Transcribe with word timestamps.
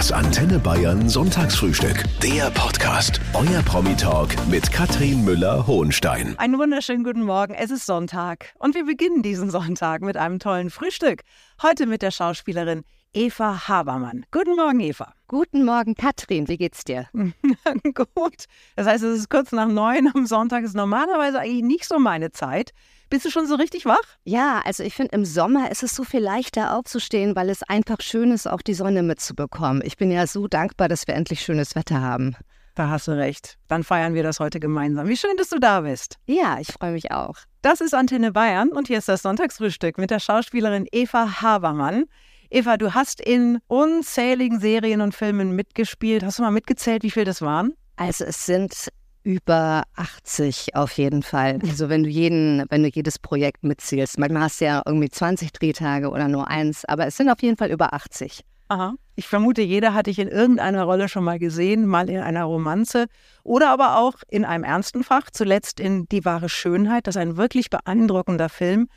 Das 0.00 0.12
Antenne 0.12 0.58
Bayern 0.58 1.10
Sonntagsfrühstück. 1.10 2.04
Der 2.22 2.50
Podcast. 2.52 3.20
Euer 3.34 3.60
Promi-Talk 3.60 4.34
mit 4.48 4.72
Katrin 4.72 5.26
Müller-Hohenstein. 5.26 6.38
Einen 6.38 6.58
wunderschönen 6.58 7.04
guten 7.04 7.20
Morgen. 7.20 7.52
Es 7.52 7.70
ist 7.70 7.84
Sonntag 7.84 8.54
und 8.58 8.74
wir 8.74 8.86
beginnen 8.86 9.22
diesen 9.22 9.50
Sonntag 9.50 10.00
mit 10.00 10.16
einem 10.16 10.38
tollen 10.38 10.70
Frühstück. 10.70 11.20
Heute 11.62 11.84
mit 11.84 12.00
der 12.00 12.12
Schauspielerin 12.12 12.84
Eva 13.12 13.68
Habermann. 13.68 14.24
Guten 14.30 14.56
Morgen, 14.56 14.80
Eva. 14.80 15.12
Guten 15.28 15.66
Morgen, 15.66 15.94
Katrin. 15.94 16.48
Wie 16.48 16.56
geht's 16.56 16.82
dir? 16.84 17.06
Gut. 17.12 18.46
Das 18.76 18.86
heißt, 18.86 19.04
es 19.04 19.18
ist 19.18 19.28
kurz 19.28 19.52
nach 19.52 19.68
neun 19.68 20.10
am 20.14 20.24
Sonntag. 20.24 20.64
Ist 20.64 20.74
normalerweise 20.74 21.40
eigentlich 21.40 21.62
nicht 21.62 21.84
so 21.84 21.98
meine 21.98 22.30
Zeit. 22.30 22.72
Bist 23.10 23.24
du 23.24 23.30
schon 23.30 23.48
so 23.48 23.56
richtig 23.56 23.86
wach? 23.86 24.04
Ja, 24.22 24.62
also 24.64 24.84
ich 24.84 24.94
finde, 24.94 25.16
im 25.16 25.24
Sommer 25.24 25.72
ist 25.72 25.82
es 25.82 25.96
so 25.96 26.04
viel 26.04 26.20
leichter 26.20 26.76
aufzustehen, 26.76 27.34
weil 27.34 27.50
es 27.50 27.64
einfach 27.64 28.00
schön 28.00 28.30
ist, 28.30 28.46
auch 28.46 28.62
die 28.62 28.72
Sonne 28.72 29.02
mitzubekommen. 29.02 29.82
Ich 29.84 29.96
bin 29.96 30.12
ja 30.12 30.28
so 30.28 30.46
dankbar, 30.46 30.88
dass 30.88 31.08
wir 31.08 31.14
endlich 31.14 31.42
schönes 31.42 31.74
Wetter 31.74 32.00
haben. 32.00 32.36
Da 32.76 32.88
hast 32.88 33.08
du 33.08 33.12
recht. 33.12 33.58
Dann 33.66 33.82
feiern 33.82 34.14
wir 34.14 34.22
das 34.22 34.38
heute 34.38 34.60
gemeinsam. 34.60 35.08
Wie 35.08 35.16
schön, 35.16 35.36
dass 35.36 35.48
du 35.48 35.58
da 35.58 35.80
bist. 35.80 36.18
Ja, 36.26 36.58
ich 36.60 36.68
freue 36.68 36.92
mich 36.92 37.10
auch. 37.10 37.34
Das 37.62 37.80
ist 37.80 37.94
Antenne 37.94 38.30
Bayern 38.30 38.68
und 38.68 38.86
hier 38.86 38.98
ist 38.98 39.08
das 39.08 39.22
Sonntagsfrühstück 39.22 39.98
mit 39.98 40.12
der 40.12 40.20
Schauspielerin 40.20 40.86
Eva 40.92 41.42
Habermann. 41.42 42.04
Eva, 42.48 42.76
du 42.76 42.94
hast 42.94 43.20
in 43.20 43.58
unzähligen 43.66 44.60
Serien 44.60 45.00
und 45.00 45.16
Filmen 45.16 45.56
mitgespielt. 45.56 46.22
Hast 46.22 46.38
du 46.38 46.42
mal 46.42 46.52
mitgezählt, 46.52 47.02
wie 47.02 47.10
viel 47.10 47.24
das 47.24 47.42
waren? 47.42 47.74
Also 47.96 48.24
es 48.24 48.46
sind 48.46 48.88
über 49.22 49.84
80 49.96 50.74
auf 50.74 50.92
jeden 50.92 51.22
Fall. 51.22 51.58
Also 51.62 51.88
wenn 51.88 52.02
du 52.02 52.08
jeden, 52.08 52.64
wenn 52.70 52.82
du 52.82 52.88
jedes 52.88 53.18
Projekt 53.18 53.62
mitzählst. 53.64 54.18
Manchmal 54.18 54.42
hast 54.44 54.60
du 54.60 54.66
ja 54.66 54.82
irgendwie 54.86 55.10
20 55.10 55.52
Drehtage 55.52 56.10
oder 56.10 56.28
nur 56.28 56.48
eins, 56.48 56.84
aber 56.84 57.06
es 57.06 57.16
sind 57.16 57.28
auf 57.28 57.42
jeden 57.42 57.56
Fall 57.56 57.70
über 57.70 57.92
80. 57.92 58.42
Aha. 58.68 58.94
Ich 59.16 59.26
vermute, 59.26 59.62
jeder 59.62 59.94
hat 59.94 60.06
dich 60.06 60.18
in 60.18 60.28
irgendeiner 60.28 60.84
Rolle 60.84 61.08
schon 61.08 61.24
mal 61.24 61.38
gesehen, 61.38 61.86
mal 61.86 62.08
in 62.08 62.20
einer 62.20 62.44
Romanze 62.44 63.06
oder 63.42 63.70
aber 63.70 63.98
auch 63.98 64.14
in 64.28 64.44
einem 64.44 64.64
ernsten 64.64 65.02
Fach, 65.02 65.28
zuletzt 65.30 65.80
in 65.80 66.06
Die 66.08 66.24
wahre 66.24 66.48
Schönheit. 66.48 67.06
Das 67.06 67.16
ist 67.16 67.20
ein 67.20 67.36
wirklich 67.36 67.68
beeindruckender 67.68 68.48
Film, 68.48 68.88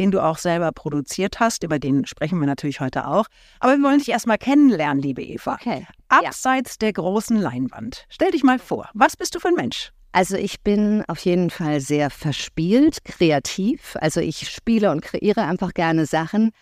den 0.00 0.10
du 0.10 0.24
auch 0.24 0.38
selber 0.38 0.72
produziert 0.72 1.40
hast. 1.40 1.62
Über 1.62 1.78
den 1.78 2.06
sprechen 2.06 2.40
wir 2.40 2.46
natürlich 2.46 2.80
heute 2.80 3.06
auch. 3.06 3.26
Aber 3.58 3.76
wir 3.76 3.84
wollen 3.84 3.98
dich 3.98 4.08
erstmal 4.08 4.38
kennenlernen, 4.38 5.02
liebe 5.02 5.22
Eva. 5.22 5.58
Okay. 5.60 5.86
Abseits 6.08 6.72
ja. 6.72 6.86
der 6.86 6.94
großen 6.94 7.36
Leinwand. 7.36 8.06
Stell 8.08 8.30
dich 8.30 8.42
mal 8.42 8.58
vor, 8.58 8.88
was 8.94 9.14
bist 9.18 9.34
du 9.34 9.40
für 9.40 9.48
ein 9.48 9.54
Mensch? 9.54 9.92
Also 10.12 10.36
ich 10.36 10.62
bin 10.62 11.04
auf 11.06 11.20
jeden 11.20 11.50
Fall 11.50 11.80
sehr 11.80 12.08
verspielt, 12.08 13.04
kreativ. 13.04 13.96
Also 14.00 14.20
ich 14.20 14.48
spiele 14.48 14.90
und 14.90 15.02
kreiere 15.02 15.42
einfach 15.44 15.74
gerne 15.74 16.06
Sachen. 16.06 16.52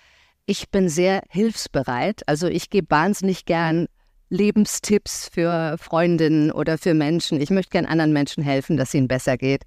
Ich 0.44 0.70
bin 0.70 0.88
sehr 0.88 1.22
hilfsbereit. 1.30 2.22
Also 2.26 2.48
ich 2.48 2.70
gebe 2.70 2.90
wahnsinnig 2.90 3.44
gern 3.44 3.86
Lebenstipps 4.30 5.30
für 5.32 5.76
Freundinnen 5.78 6.50
oder 6.50 6.76
für 6.76 6.92
Menschen. 6.92 7.40
Ich 7.40 7.50
möchte 7.50 7.70
gern 7.70 7.86
anderen 7.86 8.12
Menschen 8.12 8.42
helfen, 8.42 8.76
dass 8.76 8.88
es 8.88 8.94
ihnen 8.94 9.06
besser 9.06 9.36
geht. 9.36 9.62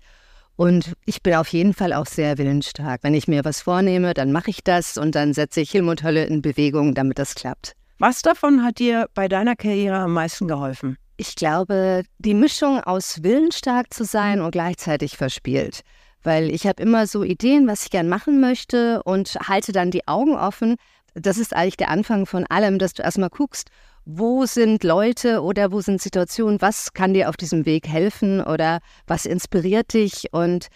Und 0.62 0.94
ich 1.08 1.24
bin 1.24 1.34
auf 1.34 1.48
jeden 1.48 1.74
Fall 1.74 1.92
auch 1.92 2.06
sehr 2.06 2.38
willensstark. 2.38 3.02
Wenn 3.02 3.16
ich 3.16 3.28
mir 3.28 3.44
was 3.44 3.62
vornehme, 3.62 4.14
dann 4.14 4.32
mache 4.32 4.52
ich 4.52 4.64
das 4.64 4.96
und 4.96 5.16
dann 5.16 5.34
setze 5.34 5.60
ich 5.60 5.72
Himmel 5.72 5.90
und 5.90 6.04
Hölle 6.04 6.26
in 6.26 6.44
Bewegung, 6.44 6.94
damit 6.94 7.18
das 7.18 7.34
klappt. 7.34 7.74
Was 7.98 8.22
davon 8.22 8.64
hat 8.64 8.78
dir 8.78 9.10
bei 9.16 9.28
deiner 9.28 9.56
Karriere 9.56 9.98
am 9.98 10.14
meisten 10.14 10.48
geholfen? 10.48 11.00
Ich 11.18 11.34
glaube, 11.34 12.04
die 12.20 12.36
Mischung 12.36 12.80
aus 12.80 13.24
willensstark 13.24 13.92
zu 13.92 14.04
sein 14.06 14.40
und 14.40 14.52
gleichzeitig 14.52 15.18
verspielt. 15.18 15.82
Weil 16.22 16.52
ich 16.52 16.68
habe 16.68 16.84
immer 16.84 17.08
so 17.08 17.24
Ideen, 17.24 17.68
was 17.68 17.86
ich 17.86 17.90
gern 17.90 18.08
machen 18.08 18.40
möchte 18.40 19.02
und 19.02 19.40
halte 19.48 19.72
dann 19.72 19.90
die 19.90 20.08
Augen 20.08 20.36
offen. 20.36 20.76
Das 21.16 21.40
ist 21.40 21.56
eigentlich 21.56 21.78
der 21.78 21.90
Anfang 21.90 22.28
von 22.28 22.46
allem, 22.46 22.78
dass 22.78 22.94
du 22.94 23.02
erstmal 23.02 23.32
guckst, 23.32 23.72
wo 24.06 24.46
sind 24.46 24.84
Leute 24.84 25.42
oder 25.42 25.72
wo 25.72 25.82
sind 25.82 26.02
Situationen, 26.02 26.62
was 26.62 26.94
kann 26.94 27.14
dir 27.14 27.30
auf 27.30 27.38
diesem 27.38 27.66
Weg 27.66 27.88
helfen 27.88 28.42
oder 28.42 28.80
was 29.08 29.26
inspiriert 29.26 29.94
dich 29.94 30.34
und 30.34 30.68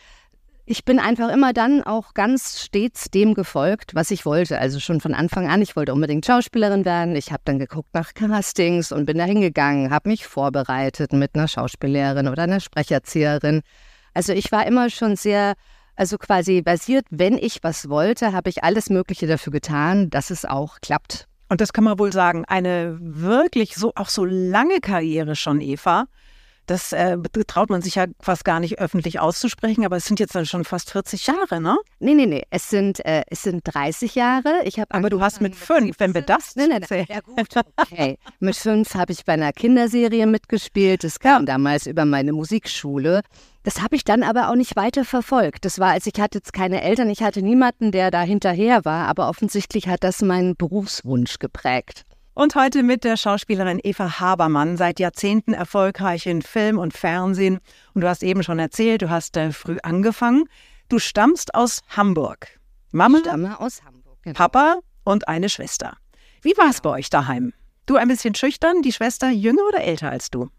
ich 0.67 0.83
bin 0.83 0.97
einfach 0.97 1.31
immer 1.31 1.53
dann 1.53 1.83
auch 1.83 2.15
ganz 2.15 2.59
stets 2.59 3.11
dem 3.11 3.35
gefolgt, 3.35 3.93
was 3.93 4.09
ich 4.09 4.25
wollte. 4.25 4.57
Also 4.59 4.79
schon 4.79 4.99
von 4.99 5.13
Anfang 5.13 5.47
an, 5.47 5.61
ich 5.61 5.75
wollte 5.75 5.93
unbedingt 5.93 6.25
Schauspielerin 6.25 6.85
werden. 6.85 7.15
Ich 7.15 7.31
habe 7.31 7.43
dann 7.45 7.59
geguckt 7.59 7.93
nach 7.93 8.15
Castings 8.15 8.91
und 8.91 9.05
bin 9.05 9.19
da 9.19 9.25
hingegangen, 9.25 9.91
habe 9.91 10.09
mich 10.09 10.25
vorbereitet 10.25 11.13
mit 11.13 11.35
einer 11.35 11.47
Schauspiellehrerin 11.47 12.27
oder 12.27 12.43
einer 12.43 12.59
Sprecherzieherin. 12.59 13.61
Also 14.15 14.33
ich 14.33 14.51
war 14.51 14.65
immer 14.65 14.89
schon 14.89 15.15
sehr, 15.15 15.53
also 15.95 16.17
quasi 16.17 16.63
basiert, 16.63 17.05
wenn 17.11 17.37
ich 17.37 17.59
was 17.61 17.87
wollte, 17.87 18.33
habe 18.33 18.49
ich 18.49 18.63
alles 18.63 18.89
Mögliche 18.89 19.27
dafür 19.27 19.53
getan, 19.53 20.09
dass 20.09 20.31
es 20.31 20.45
auch 20.45 20.81
klappt. 20.81 21.27
Und 21.55 21.61
das 21.61 21.71
kann 21.71 21.85
man 21.85 21.97
wohl 21.99 22.11
sagen, 22.11 22.43
eine 22.43 22.97
wirklich 22.99 23.75
so 23.75 23.93
auch 23.95 24.09
so 24.09 24.25
lange 24.25 24.81
Karriere 24.81 25.37
schon, 25.37 25.61
Eva. 25.61 26.07
Das 26.65 26.93
äh, 26.93 27.17
traut 27.47 27.69
man 27.69 27.81
sich 27.81 27.95
ja 27.95 28.05
fast 28.19 28.45
gar 28.45 28.59
nicht 28.59 28.79
öffentlich 28.79 29.19
auszusprechen, 29.19 29.85
aber 29.85 29.97
es 29.97 30.05
sind 30.05 30.19
jetzt 30.19 30.35
dann 30.35 30.45
schon 30.45 30.63
fast 30.63 30.91
40 30.91 31.27
Jahre, 31.27 31.61
ne? 31.61 31.77
Nee, 31.99 32.15
nee, 32.15 32.25
nee. 32.25 32.43
Es 32.49 32.69
sind, 32.69 33.05
äh, 33.05 33.23
es 33.29 33.43
sind 33.43 33.61
30 33.65 34.15
Jahre. 34.15 34.61
Ich 34.63 34.81
aber 34.81 35.09
du 35.09 35.21
hast 35.21 35.41
mit 35.41 35.55
fünf, 35.55 35.99
wenn 35.99 36.13
wir 36.13 36.21
das 36.21 36.55
nee, 36.55 36.67
nee, 36.67 36.79
nee. 36.89 37.05
Ja, 37.09 37.19
gut. 37.21 37.35
Okay. 37.77 38.17
mit 38.39 38.55
fünf 38.55 38.95
habe 38.95 39.11
ich 39.11 39.25
bei 39.25 39.33
einer 39.33 39.53
Kinderserie 39.53 40.25
mitgespielt. 40.25 41.03
Das 41.03 41.19
kam 41.19 41.45
damals 41.45 41.87
über 41.87 42.05
meine 42.05 42.33
Musikschule. 42.33 43.21
Das 43.63 43.81
habe 43.81 43.95
ich 43.95 44.03
dann 44.03 44.21
aber 44.21 44.49
auch 44.49 44.55
nicht 44.55 44.75
weiter 44.75 45.05
verfolgt. 45.05 45.65
Das 45.65 45.79
war, 45.79 45.91
als 45.91 46.05
ich 46.05 46.19
hatte 46.19 46.37
jetzt 46.37 46.53
keine 46.53 46.81
Eltern, 46.81 47.09
ich 47.09 47.23
hatte 47.23 47.41
niemanden, 47.41 47.91
der 47.91 48.11
da 48.11 48.21
hinterher 48.21 48.85
war, 48.85 49.07
aber 49.07 49.27
offensichtlich 49.27 49.87
hat 49.87 50.03
das 50.03 50.21
meinen 50.21 50.55
Berufswunsch 50.55 51.39
geprägt. 51.39 52.05
Und 52.37 52.53
heute 52.55 52.83
mit 52.83 53.05
der 53.05 53.15
Schauspielerin 53.15 53.79
Eva 53.81 54.19
Habermann, 54.19 54.75
seit 54.75 54.99
Jahrzehnten 54.99 55.53
erfolgreich 55.53 56.25
in 56.25 56.41
Film 56.41 56.77
und 56.77 56.91
Fernsehen. 56.91 57.59
Und 57.93 58.01
du 58.01 58.09
hast 58.09 58.23
eben 58.23 58.43
schon 58.43 58.59
erzählt, 58.59 59.01
du 59.01 59.09
hast 59.09 59.37
äh, 59.37 59.53
früh 59.53 59.77
angefangen. 59.83 60.49
Du 60.89 60.99
stammst 60.99 61.55
aus 61.55 61.79
Hamburg. 61.87 62.59
Mama, 62.91 63.19
ich 63.19 63.23
stamme 63.23 63.57
aus 63.57 63.81
Hamburg. 63.85 64.17
Genau. 64.23 64.35
Papa 64.35 64.79
und 65.05 65.29
eine 65.29 65.47
Schwester. 65.47 65.95
Wie 66.41 66.57
war 66.57 66.69
es 66.69 66.81
genau. 66.81 66.91
bei 66.91 66.99
euch 66.99 67.09
daheim? 67.09 67.53
Du 67.85 67.95
ein 67.95 68.09
bisschen 68.09 68.35
schüchtern, 68.35 68.81
die 68.81 68.91
Schwester 68.91 69.29
jünger 69.29 69.61
oder 69.69 69.81
älter 69.81 70.11
als 70.11 70.29
du? 70.29 70.49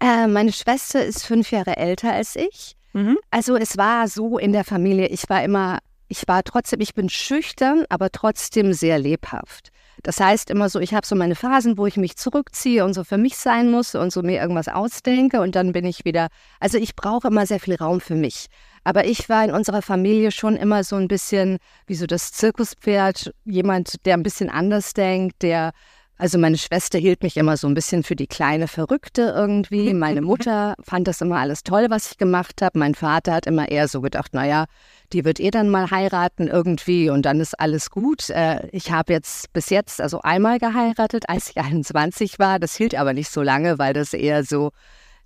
Äh, 0.00 0.28
meine 0.28 0.52
Schwester 0.54 1.04
ist 1.04 1.26
fünf 1.26 1.50
Jahre 1.50 1.76
älter 1.76 2.10
als 2.10 2.36
ich. 2.36 2.74
Mhm. 2.94 3.18
Also 3.30 3.54
es 3.54 3.76
war 3.76 4.08
so 4.08 4.38
in 4.38 4.52
der 4.52 4.64
Familie, 4.64 5.08
ich 5.08 5.28
war 5.28 5.42
immer, 5.42 5.80
ich 6.08 6.26
war 6.26 6.42
trotzdem, 6.42 6.80
ich 6.80 6.94
bin 6.94 7.10
schüchtern, 7.10 7.84
aber 7.90 8.10
trotzdem 8.10 8.72
sehr 8.72 8.98
lebhaft. 8.98 9.72
Das 10.02 10.20
heißt 10.20 10.50
immer 10.50 10.68
so, 10.68 10.80
ich 10.80 10.94
habe 10.94 11.06
so 11.06 11.16
meine 11.16 11.34
Phasen, 11.34 11.78
wo 11.78 11.86
ich 11.86 11.96
mich 11.96 12.16
zurückziehe 12.16 12.84
und 12.84 12.94
so 12.94 13.04
für 13.04 13.18
mich 13.18 13.36
sein 13.36 13.70
muss 13.70 13.94
und 13.94 14.12
so 14.12 14.22
mir 14.22 14.40
irgendwas 14.40 14.68
ausdenke 14.68 15.40
und 15.40 15.54
dann 15.54 15.72
bin 15.72 15.84
ich 15.84 16.04
wieder, 16.04 16.28
also 16.60 16.78
ich 16.78 16.94
brauche 16.94 17.28
immer 17.28 17.46
sehr 17.46 17.60
viel 17.60 17.74
Raum 17.74 18.00
für 18.00 18.14
mich. 18.14 18.46
Aber 18.84 19.04
ich 19.04 19.28
war 19.28 19.44
in 19.44 19.50
unserer 19.50 19.82
Familie 19.82 20.30
schon 20.30 20.56
immer 20.56 20.84
so 20.84 20.96
ein 20.96 21.08
bisschen 21.08 21.58
wie 21.86 21.94
so 21.94 22.06
das 22.06 22.32
Zirkuspferd, 22.32 23.32
jemand, 23.44 24.06
der 24.06 24.14
ein 24.14 24.22
bisschen 24.22 24.50
anders 24.50 24.94
denkt, 24.94 25.42
der 25.42 25.72
also 26.18 26.36
meine 26.36 26.58
Schwester 26.58 26.98
hielt 26.98 27.22
mich 27.22 27.36
immer 27.36 27.56
so 27.56 27.68
ein 27.68 27.74
bisschen 27.74 28.02
für 28.02 28.16
die 28.16 28.26
kleine 28.26 28.66
Verrückte 28.66 29.32
irgendwie. 29.36 29.94
Meine 30.08 30.20
Mutter 30.20 30.74
fand 30.82 31.06
das 31.06 31.20
immer 31.20 31.36
alles 31.36 31.62
toll, 31.62 31.86
was 31.90 32.10
ich 32.10 32.18
gemacht 32.18 32.60
habe. 32.60 32.76
Mein 32.78 32.96
Vater 32.96 33.34
hat 33.34 33.46
immer 33.46 33.68
eher 33.68 33.86
so 33.86 34.00
gedacht, 34.00 34.34
naja, 34.34 34.66
die 35.12 35.24
wird 35.24 35.38
eh 35.38 35.52
dann 35.52 35.70
mal 35.70 35.92
heiraten 35.92 36.48
irgendwie 36.48 37.08
und 37.08 37.22
dann 37.22 37.38
ist 37.38 37.58
alles 37.58 37.90
gut. 37.90 38.30
Äh, 38.30 38.66
ich 38.72 38.90
habe 38.90 39.12
jetzt 39.12 39.52
bis 39.52 39.70
jetzt 39.70 40.00
also 40.00 40.20
einmal 40.22 40.58
geheiratet, 40.58 41.28
als 41.28 41.50
ich 41.50 41.56
21 41.62 42.40
war. 42.40 42.58
Das 42.58 42.74
hielt 42.74 42.96
aber 42.96 43.12
nicht 43.12 43.30
so 43.30 43.42
lange, 43.42 43.78
weil 43.78 43.92
das 43.94 44.12
eher 44.12 44.42
so 44.42 44.72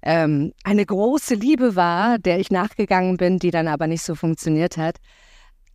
ähm, 0.03 0.53
eine 0.63 0.85
große 0.85 1.35
Liebe 1.35 1.75
war, 1.75 2.19
der 2.19 2.39
ich 2.39 2.51
nachgegangen 2.51 3.17
bin, 3.17 3.39
die 3.39 3.51
dann 3.51 3.67
aber 3.67 3.87
nicht 3.87 4.03
so 4.03 4.15
funktioniert 4.15 4.77
hat. 4.77 4.97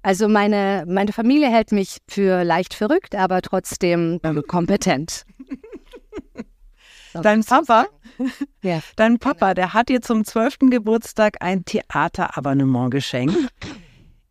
Also 0.08 0.30
meine, 0.30 0.86
meine 0.88 1.12
Familie 1.12 1.50
hält 1.50 1.74
mich 1.74 1.98
für 2.08 2.46
leicht 2.46 2.74
verrückt, 2.74 3.14
aber 3.14 3.42
trotzdem 3.42 4.22
ähm, 4.24 4.42
kompetent. 4.48 5.26
Dein 7.12 7.44
Papa, 7.44 7.88
ja. 8.62 8.80
dein 8.96 9.20
Papa, 9.20 9.54
der 9.54 9.74
hat 9.74 9.90
dir 9.90 10.02
zum 10.02 10.24
12. 10.24 10.70
Geburtstag 10.70 11.36
ein 11.42 11.66
Theaterabonnement 11.66 12.90
geschenkt. 12.90 13.36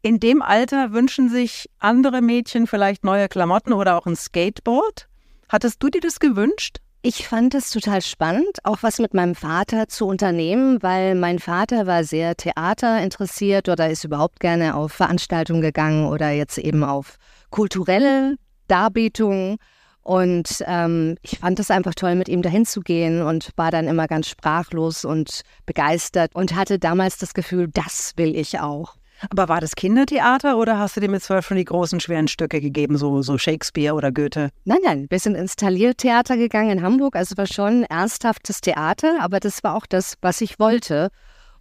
In 0.00 0.19
dem 0.19 0.40
Alter 0.40 0.93
wünschen 0.93 1.28
sich 1.28 1.69
andere 1.79 2.22
Mädchen 2.22 2.67
vielleicht 2.67 3.05
neue 3.05 3.29
Klamotten 3.29 3.75
oder 3.75 3.99
auch 3.99 4.06
ein 4.06 4.17
Skateboard. 4.17 5.11
Hattest 5.50 5.82
du 5.82 5.90
dir 5.90 6.00
das 6.00 6.20
gewünscht? 6.20 6.79
Ich 7.08 7.29
fand 7.29 7.55
es 7.55 7.70
total 7.70 8.03
spannend, 8.03 8.58
auch 8.64 8.79
was 8.82 8.99
mit 8.99 9.14
meinem 9.14 9.37
Vater 9.37 9.87
zu 9.87 10.06
unternehmen, 10.06 10.82
weil 10.82 11.14
mein 11.14 11.38
Vater 11.38 11.87
war 11.87 12.03
sehr 12.03 12.35
Theater 12.37 13.00
interessiert 13.00 13.69
oder 13.69 13.88
ist 13.88 14.03
überhaupt 14.03 14.41
gerne 14.41 14.75
auf 14.75 14.91
Veranstaltungen 14.91 15.61
gegangen 15.61 16.08
oder 16.08 16.32
jetzt 16.32 16.58
eben 16.58 16.82
auf 16.82 17.19
kulturelle 17.50 18.38
Darbietungen. 18.67 19.58
Und 20.03 20.64
ähm, 20.67 21.17
ich 21.23 21.38
fand 21.38 21.61
es 21.61 21.70
einfach 21.70 21.94
toll, 21.94 22.17
mit 22.17 22.29
ihm 22.29 22.43
dahin 22.43 22.67
zu 22.67 22.81
gehen 22.81 23.23
und 23.23 23.53
war 23.55 23.70
dann 23.70 23.87
immer 23.87 24.08
ganz 24.08 24.29
sprachlos 24.29 25.05
und 25.05 25.43
begeistert 25.64 26.35
und 26.35 26.56
hatte 26.56 26.81
damals 26.81 27.19
das 27.19 27.35
Gefühl, 27.35 27.69
das 27.73 28.14
will 28.17 28.35
ich 28.35 28.58
auch. 28.58 28.97
Aber 29.30 29.48
war 29.48 29.60
das 29.60 29.76
Kindertheater 29.76 30.58
oder 30.58 30.78
hast 30.78 30.96
du 30.96 31.00
dir 31.00 31.08
mit 31.08 31.22
zwölf 31.22 31.46
schon 31.46 31.56
die 31.56 31.64
großen, 31.64 32.00
schweren 32.00 32.28
Stücke 32.28 32.60
gegeben, 32.60 32.98
so, 32.98 33.22
so 33.22 33.38
Shakespeare 33.38 33.94
oder 33.94 34.12
Goethe? 34.12 34.50
Nein, 34.64 34.78
nein, 34.84 35.06
wir 35.08 35.18
sind 35.18 35.34
ins 35.34 35.56
Taliertheater 35.56 36.36
gegangen 36.36 36.70
in 36.70 36.82
Hamburg. 36.82 37.16
Also 37.16 37.36
war 37.36 37.46
schon 37.46 37.84
ernsthaftes 37.84 38.60
Theater, 38.60 39.18
aber 39.20 39.40
das 39.40 39.64
war 39.64 39.74
auch 39.74 39.86
das, 39.86 40.14
was 40.20 40.40
ich 40.40 40.58
wollte. 40.58 41.10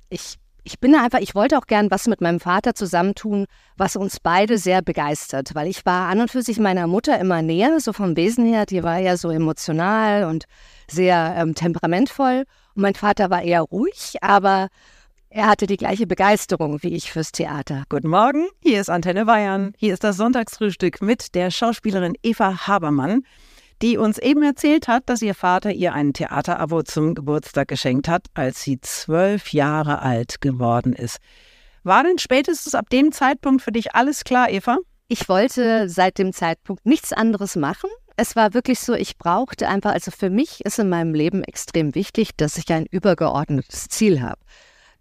Ich, 0.10 0.36
ich 0.63 0.80
bin 0.80 0.96
einfach, 0.96 1.19
ich 1.19 1.36
wollte 1.36 1.57
auch 1.57 1.68
gern 1.68 1.92
was 1.92 2.07
mit 2.07 2.22
meinem 2.22 2.40
Vater 2.40 2.74
zusammentun, 2.74 3.46
was 3.78 3.96
uns 3.96 4.19
beide 4.19 4.58
sehr 4.58 4.81
begeistert, 4.81 5.56
weil 5.56 5.68
ich 5.68 5.86
war 5.86 6.10
an 6.10 6.22
und 6.22 6.31
für 6.31 6.42
sich 6.42 6.60
meiner 6.60 6.88
Mutter 6.88 7.19
immer 7.19 7.42
näher, 7.42 7.80
so 7.80 7.94
vom 7.94 8.18
Wesen 8.18 8.46
her. 8.46 8.66
Die 8.66 8.84
war 8.84 8.98
ja 8.98 9.16
so 9.16 9.30
emotional 9.30 10.25
und 10.25 10.46
sehr 10.90 11.36
ähm, 11.38 11.56
temperamentvoll. 11.56 12.46
Und 12.75 12.81
mein 12.81 12.96
Vater 12.96 13.30
war 13.30 13.44
eher 13.44 13.62
ruhig, 13.62 14.16
aber 14.22 14.68
er 15.36 15.48
hatte 15.48 15.68
die 15.68 15.76
gleiche 15.76 16.08
Begeisterung 16.08 16.82
wie 16.82 16.96
ich 16.96 17.12
fürs 17.12 17.34
Theater. 17.34 17.84
Guten 17.90 18.08
Morgen, 18.08 18.48
hier 18.62 18.80
ist 18.80 18.90
Antenne 18.90 19.26
Bayern. 19.26 19.74
Hier 19.76 19.94
ist 19.94 20.06
das 20.06 20.16
Sonntagsfrühstück 20.16 21.02
mit 21.02 21.36
der 21.36 21.52
Schauspielerin 21.52 22.14
Eva 22.24 22.66
Habermann, 22.68 23.24
die 23.82 23.98
uns 23.98 24.18
eben 24.18 24.44
erzählt 24.44 24.88
hat, 24.88 25.10
dass 25.10 25.22
ihr 25.22 25.36
Vater 25.36 25.74
ihr 25.74 25.94
ein 25.94 26.14
Theaterabo 26.14 26.84
zum 26.84 27.16
Geburtstag 27.16 27.68
geschenkt 27.68 28.08
hat, 28.08 28.28
als 28.34 28.64
sie 28.64 28.80
zwölf 28.80 29.52
Jahre 29.52 30.02
alt 30.02 30.40
geworden 30.40 30.94
ist. 30.94 31.18
War 31.84 32.04
denn 32.04 32.18
spätestens 32.18 32.74
ab 32.74 32.90
dem 32.90 33.12
Zeitpunkt 33.12 33.62
für 33.62 33.74
dich 33.74 33.94
alles 33.94 34.24
klar, 34.24 34.50
Eva? 34.50 34.78
Ich 35.10 35.28
wollte 35.28 35.90
seit 35.90 36.18
dem 36.18 36.32
Zeitpunkt 36.32 36.86
nichts 36.86 37.12
anderes 37.12 37.58
machen. 37.58 37.90
Es 38.16 38.38
war 38.38 38.54
wirklich 38.54 38.80
so, 38.80 38.94
ich 38.94 39.18
brauchte 39.18 39.68
einfach, 39.68 39.92
also 39.92 40.12
für 40.12 40.30
mich 40.30 40.64
ist 40.64 40.80
in 40.80 40.88
meinem 40.88 41.14
Leben 41.14 41.44
extrem 41.44 41.94
wichtig, 41.94 42.30
dass 42.38 42.58
ich 42.58 42.72
ein 42.72 42.86
übergeordnetes 42.86 43.90
Ziel 43.90 44.22
habe. 44.22 44.40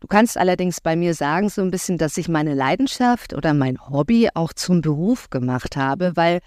Du 0.05 0.09
kannst 0.09 0.37
allerdings 0.37 0.83
bei 0.83 0.97
mir 0.97 1.15
sagen, 1.15 1.49
so 1.49 1.63
ein 1.63 1.71
bisschen, 1.71 1.97
dass 1.97 2.19
ich 2.19 2.29
meine 2.29 2.53
Leidenschaft 2.53 3.33
oder 3.33 3.55
mein 3.55 3.79
Hobby 3.89 4.29
auch 4.35 4.53
zum 4.53 4.83
Beruf 4.83 5.31
gemacht 5.31 5.79
habe, 5.79 6.13
weil 6.15 6.41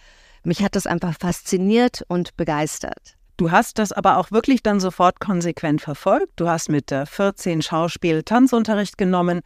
mich 0.43 0.61
hat 0.61 0.75
das 0.75 0.85
einfach 0.85 1.15
fasziniert 1.19 2.03
und 2.07 2.37
begeistert. 2.37 3.15
Du 3.35 3.49
hast 3.49 3.79
das 3.79 3.91
aber 3.91 4.17
auch 4.17 4.29
wirklich 4.29 4.61
dann 4.61 4.79
sofort 4.79 5.19
konsequent 5.19 5.81
verfolgt. 5.81 6.33
Du 6.35 6.47
hast 6.47 6.69
mit 6.69 6.91
14 6.91 7.63
Schauspiel 7.63 8.21
Tanzunterricht 8.21 8.95
genommen. 8.95 9.41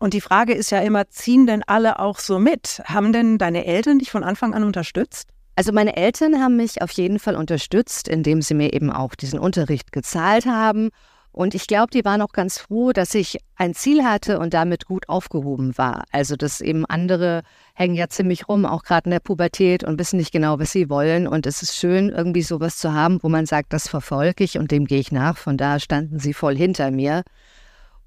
Und 0.00 0.14
die 0.14 0.20
Frage 0.20 0.52
ist 0.52 0.70
ja 0.70 0.80
immer, 0.80 1.08
ziehen 1.10 1.46
denn 1.46 1.62
alle 1.62 2.00
auch 2.00 2.18
so 2.18 2.40
mit? 2.40 2.82
Haben 2.86 3.12
denn 3.12 3.38
deine 3.38 3.66
Eltern 3.66 4.00
dich 4.00 4.10
von 4.10 4.24
Anfang 4.24 4.52
an 4.52 4.64
unterstützt? 4.64 5.28
Also 5.54 5.70
meine 5.70 5.96
Eltern 5.96 6.42
haben 6.42 6.56
mich 6.56 6.82
auf 6.82 6.90
jeden 6.90 7.20
Fall 7.20 7.36
unterstützt, 7.36 8.08
indem 8.08 8.42
sie 8.42 8.54
mir 8.54 8.72
eben 8.72 8.90
auch 8.90 9.14
diesen 9.14 9.38
Unterricht 9.38 9.92
gezahlt 9.92 10.44
haben 10.46 10.90
und 11.34 11.56
ich 11.56 11.66
glaube, 11.66 11.88
die 11.92 12.04
waren 12.04 12.22
auch 12.22 12.32
ganz 12.32 12.58
froh, 12.58 12.92
dass 12.92 13.12
ich 13.12 13.38
ein 13.56 13.74
Ziel 13.74 14.04
hatte 14.04 14.38
und 14.38 14.54
damit 14.54 14.86
gut 14.86 15.08
aufgehoben 15.08 15.76
war. 15.76 16.04
Also, 16.12 16.36
dass 16.36 16.60
eben 16.60 16.86
andere 16.86 17.42
hängen 17.74 17.96
ja 17.96 18.08
ziemlich 18.08 18.48
rum, 18.48 18.64
auch 18.64 18.84
gerade 18.84 19.06
in 19.06 19.10
der 19.10 19.18
Pubertät 19.18 19.82
und 19.82 19.98
wissen 19.98 20.18
nicht 20.18 20.30
genau, 20.30 20.60
was 20.60 20.70
sie 20.70 20.88
wollen. 20.88 21.26
Und 21.26 21.46
es 21.46 21.60
ist 21.60 21.74
schön, 21.76 22.10
irgendwie 22.10 22.42
sowas 22.42 22.76
zu 22.76 22.94
haben, 22.94 23.18
wo 23.20 23.28
man 23.28 23.46
sagt, 23.46 23.72
das 23.72 23.88
verfolge 23.88 24.44
ich 24.44 24.58
und 24.58 24.70
dem 24.70 24.84
gehe 24.84 25.00
ich 25.00 25.10
nach. 25.10 25.36
Von 25.36 25.56
da 25.56 25.80
standen 25.80 26.20
sie 26.20 26.34
voll 26.34 26.56
hinter 26.56 26.92
mir. 26.92 27.24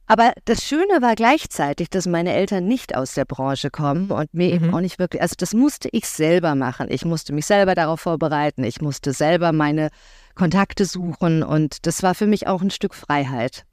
Aber 0.07 0.31
das 0.45 0.63
Schöne 0.63 1.01
war 1.01 1.15
gleichzeitig, 1.15 1.89
dass 1.89 2.07
meine 2.07 2.33
Eltern 2.33 2.65
nicht 2.65 2.95
aus 2.95 3.13
der 3.13 3.25
Branche 3.25 3.69
kommen 3.69 4.09
und 4.09 4.33
mir 4.33 4.47
mhm. 4.47 4.53
eben 4.53 4.73
auch 4.73 4.79
nicht 4.79 4.99
wirklich, 4.99 5.21
also 5.21 5.35
das 5.37 5.53
musste 5.53 5.89
ich 5.91 6.07
selber 6.07 6.55
machen. 6.55 6.87
Ich 6.89 7.03
musste 7.03 7.33
mich 7.33 7.45
selber 7.45 7.75
darauf 7.75 8.01
vorbereiten. 8.01 8.63
Ich 8.63 8.81
musste 8.81 9.11
selber 9.11 9.51
meine 9.51 9.89
Kontakte 10.33 10.85
suchen 10.85 11.43
und 11.43 11.85
das 11.85 12.03
war 12.03 12.15
für 12.15 12.25
mich 12.25 12.47
auch 12.47 12.61
ein 12.61 12.71
Stück 12.71 12.95
Freiheit. 12.95 13.65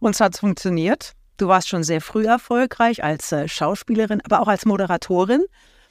Und 0.00 0.14
es 0.14 0.20
hat 0.20 0.36
funktioniert. 0.36 1.14
Du 1.38 1.48
warst 1.48 1.68
schon 1.68 1.82
sehr 1.82 2.02
früh 2.02 2.26
erfolgreich 2.26 3.02
als 3.02 3.32
äh, 3.32 3.48
Schauspielerin, 3.48 4.20
aber 4.22 4.40
auch 4.40 4.48
als 4.48 4.66
Moderatorin. 4.66 5.42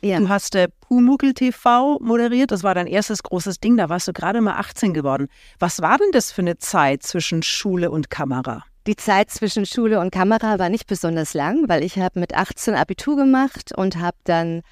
Ja. 0.02 0.20
Du 0.20 0.30
hast 0.30 0.54
äh, 0.54 0.68
Pumuckl 0.82 1.34
TV 1.34 1.98
moderiert, 2.00 2.52
das 2.52 2.62
war 2.62 2.76
dein 2.76 2.86
erstes 2.86 3.24
großes 3.24 3.60
Ding, 3.60 3.76
da 3.76 3.90
warst 3.90 4.08
du 4.08 4.14
gerade 4.14 4.40
mal 4.40 4.58
18 4.58 4.94
geworden. 4.94 5.28
Was 5.58 5.82
war 5.82 5.98
denn 5.98 6.12
das 6.12 6.32
für 6.32 6.42
eine 6.42 6.58
Zeit 6.60 7.02
zwischen 7.04 7.42
Schule 7.42 7.90
und 7.90 8.12
Kamera? 8.12 8.64
Die 8.90 8.96
Zeit 8.96 9.30
zwischen 9.30 9.68
Schule 9.68 10.00
und 10.00 10.10
Kamera 10.10 10.58
war 10.58 10.70
nicht 10.70 10.88
besonders 10.88 11.36
lang, 11.36 11.70
weil 11.70 11.84
ich 11.84 12.00
habe 12.00 12.20
mit 12.20 12.34
18 12.34 12.74
Abitur 12.74 13.18
gemacht 13.18 13.72
und 13.72 13.98
habe 13.98 14.18
dann 14.24 14.64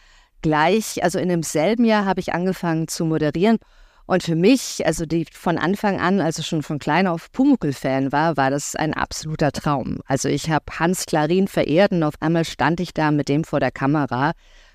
gleich, 0.42 1.04
also 1.04 1.20
in 1.20 1.30
demselben 1.30 1.86
Jahr 1.86 2.06
habe 2.06 2.20
ich 2.20 2.34
angefangen 2.34 2.88
zu 2.88 3.06
moderieren. 3.06 3.60
Und 4.08 4.24
für 4.24 4.34
mich, 4.34 4.84
also 4.88 5.06
die 5.06 5.28
von 5.32 5.60
Anfang 5.60 6.00
an, 6.00 6.20
also 6.20 6.42
schon 6.42 6.64
von 6.64 6.80
klein 6.80 7.06
auf 7.06 7.32
Pumuckl-Fan 7.32 8.12
war, 8.12 8.38
war 8.38 8.50
das 8.50 8.76
ein 8.76 8.96
absoluter 8.96 9.52
Traum. 9.52 10.00
Also 10.08 10.30
ich 10.30 10.50
habe 10.50 10.66
Hans 10.80 11.06
Klarin 11.06 11.48
verehrt 11.48 11.92
und 11.92 12.02
auf 12.02 12.16
einmal 12.20 12.44
stand 12.44 12.80
ich 12.80 12.96
da 12.96 13.12
mit 13.12 13.30
dem 13.30 13.44
vor 13.44 13.60
der 13.60 13.72
Kamera. 13.72 14.32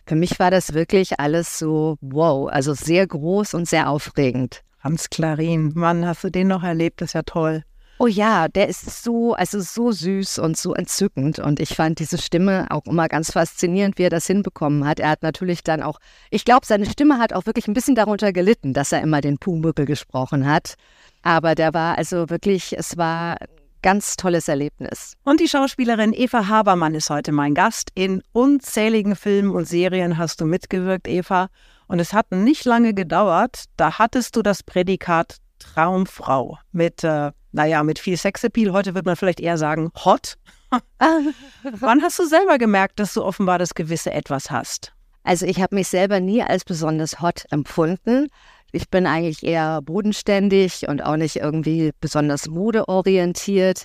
Für 0.06 0.15
mich 0.15 0.38
war 0.38 0.53
das 0.53 0.73
wirklich 0.73 1.19
alles 1.19 1.59
so 1.59 1.97
wow, 2.00 2.49
also 2.49 2.75
sehr 2.75 3.09
groß 3.09 3.55
und 3.55 3.69
sehr 3.69 3.91
aufregend. 3.91 4.62
Hans 4.79 5.11
Klarin, 5.11 5.73
Mann, 5.75 6.06
hast 6.06 6.23
du 6.23 6.31
den 6.31 6.47
noch 6.47 6.62
erlebt? 6.62 7.00
Das 7.00 7.09
ist 7.09 7.15
ja 7.15 7.23
toll. 7.23 7.65
Oh 8.04 8.08
ja, 8.08 8.49
der 8.49 8.69
ist 8.69 9.04
so, 9.04 9.34
also 9.34 9.60
so 9.60 9.93
süß 9.93 10.40
und 10.40 10.56
so 10.56 10.75
entzückend. 10.75 11.38
Und 11.38 11.60
ich 11.60 11.76
fand 11.76 12.00
diese 12.00 12.19
Stimme 12.19 12.66
auch 12.70 12.84
immer 12.87 13.06
ganz 13.06 13.31
faszinierend, 13.31 13.96
wie 13.96 14.02
er 14.02 14.10
das 14.10 14.26
hinbekommen 14.26 14.84
hat. 14.84 14.99
Er 14.99 15.10
hat 15.10 15.22
natürlich 15.22 15.62
dann 15.62 15.84
auch, 15.84 16.00
ich 16.28 16.44
glaube, 16.44 16.66
seine 16.66 16.87
Stimme 16.87 17.19
hat 17.19 17.32
auch 17.32 17.46
wirklich 17.46 17.69
ein 17.69 17.75
bisschen 17.75 17.94
darunter 17.94 18.32
gelitten, 18.32 18.72
dass 18.72 18.90
er 18.90 19.02
immer 19.02 19.20
den 19.20 19.38
Pumuckel 19.38 19.87
gesprochen 19.87 20.49
hat. 20.50 20.75
Aber 21.22 21.54
der 21.54 21.75
war 21.75 21.96
also 21.96 22.28
wirklich, 22.28 22.76
es 22.76 22.96
war 22.96 23.40
ein 23.40 23.46
ganz 23.82 24.16
tolles 24.16 24.49
Erlebnis. 24.49 25.14
Und 25.22 25.38
die 25.38 25.46
Schauspielerin 25.46 26.12
Eva 26.12 26.49
Habermann 26.49 26.96
ist 26.96 27.08
heute 27.08 27.31
mein 27.31 27.54
Gast. 27.54 27.90
In 27.94 28.20
unzähligen 28.32 29.14
Filmen 29.14 29.52
und 29.52 29.69
Serien 29.69 30.19
hast 30.19 30.40
du 30.40 30.44
mitgewirkt, 30.44 31.06
Eva. 31.06 31.50
Und 31.87 32.00
es 32.00 32.12
hat 32.12 32.32
nicht 32.32 32.64
lange 32.64 32.94
gedauert, 32.94 33.66
da 33.76 34.00
hattest 34.00 34.34
du 34.34 34.43
das 34.43 34.64
Prädikat 34.64 35.37
Traumfrau 35.60 36.58
mit 36.72 37.04
äh, 37.04 37.31
naja, 37.52 37.82
mit 37.82 37.99
viel 37.99 38.16
Sexappeal. 38.16 38.72
Heute 38.72 38.94
wird 38.94 39.06
man 39.06 39.16
vielleicht 39.16 39.40
eher 39.40 39.58
sagen, 39.58 39.90
hot. 40.04 40.37
Wann 40.99 42.02
hast 42.02 42.19
du 42.19 42.26
selber 42.26 42.58
gemerkt, 42.58 42.99
dass 42.99 43.14
du 43.14 43.22
offenbar 43.22 43.58
das 43.58 43.75
gewisse 43.75 44.10
Etwas 44.10 44.50
hast? 44.50 44.93
Also 45.22 45.46
ich 45.46 45.60
habe 45.60 45.75
mich 45.75 45.88
selber 45.88 46.19
nie 46.20 46.43
als 46.43 46.64
besonders 46.64 47.20
hot 47.20 47.44
empfunden. 47.50 48.28
Ich 48.72 48.88
bin 48.88 49.06
eigentlich 49.06 49.43
eher 49.43 49.82
bodenständig 49.82 50.88
und 50.88 51.04
auch 51.04 51.16
nicht 51.16 51.37
irgendwie 51.37 51.93
besonders 52.00 52.49
modeorientiert. 52.49 53.84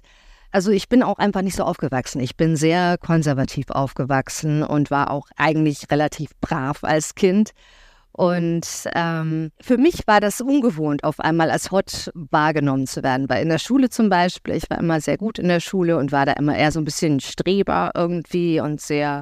Also 0.51 0.71
ich 0.71 0.87
bin 0.87 1.03
auch 1.03 1.17
einfach 1.17 1.41
nicht 1.41 1.57
so 1.57 1.63
aufgewachsen. 1.63 2.21
Ich 2.21 2.37
bin 2.37 2.55
sehr 2.55 2.97
konservativ 2.97 3.69
aufgewachsen 3.69 4.63
und 4.63 4.89
war 4.89 5.11
auch 5.11 5.27
eigentlich 5.35 5.91
relativ 5.91 6.31
brav 6.39 6.83
als 6.83 7.15
Kind. 7.15 7.51
Und 8.17 8.65
ähm, 8.95 9.51
für 9.61 9.77
mich 9.77 10.07
war 10.07 10.19
das 10.19 10.41
ungewohnt, 10.41 11.03
auf 11.03 11.19
einmal 11.19 11.51
als 11.51 11.69
hot 11.69 12.09
wahrgenommen 12.15 12.88
zu 12.88 13.03
werden. 13.03 13.29
Weil 13.29 13.43
in 13.43 13.50
der 13.50 13.59
Schule 13.59 13.91
zum 13.91 14.09
Beispiel, 14.09 14.55
ich 14.55 14.67
war 14.71 14.79
immer 14.79 15.00
sehr 15.01 15.17
gut 15.17 15.38
in 15.38 15.47
der 15.47 15.59
Schule 15.59 15.97
und 15.97 16.12
war 16.12 16.25
da 16.25 16.33
immer 16.33 16.57
eher 16.57 16.71
so 16.71 16.79
ein 16.79 16.83
bisschen 16.86 17.19
Streber 17.19 17.91
irgendwie 17.93 18.59
und 18.59 18.81
sehr, 18.81 19.21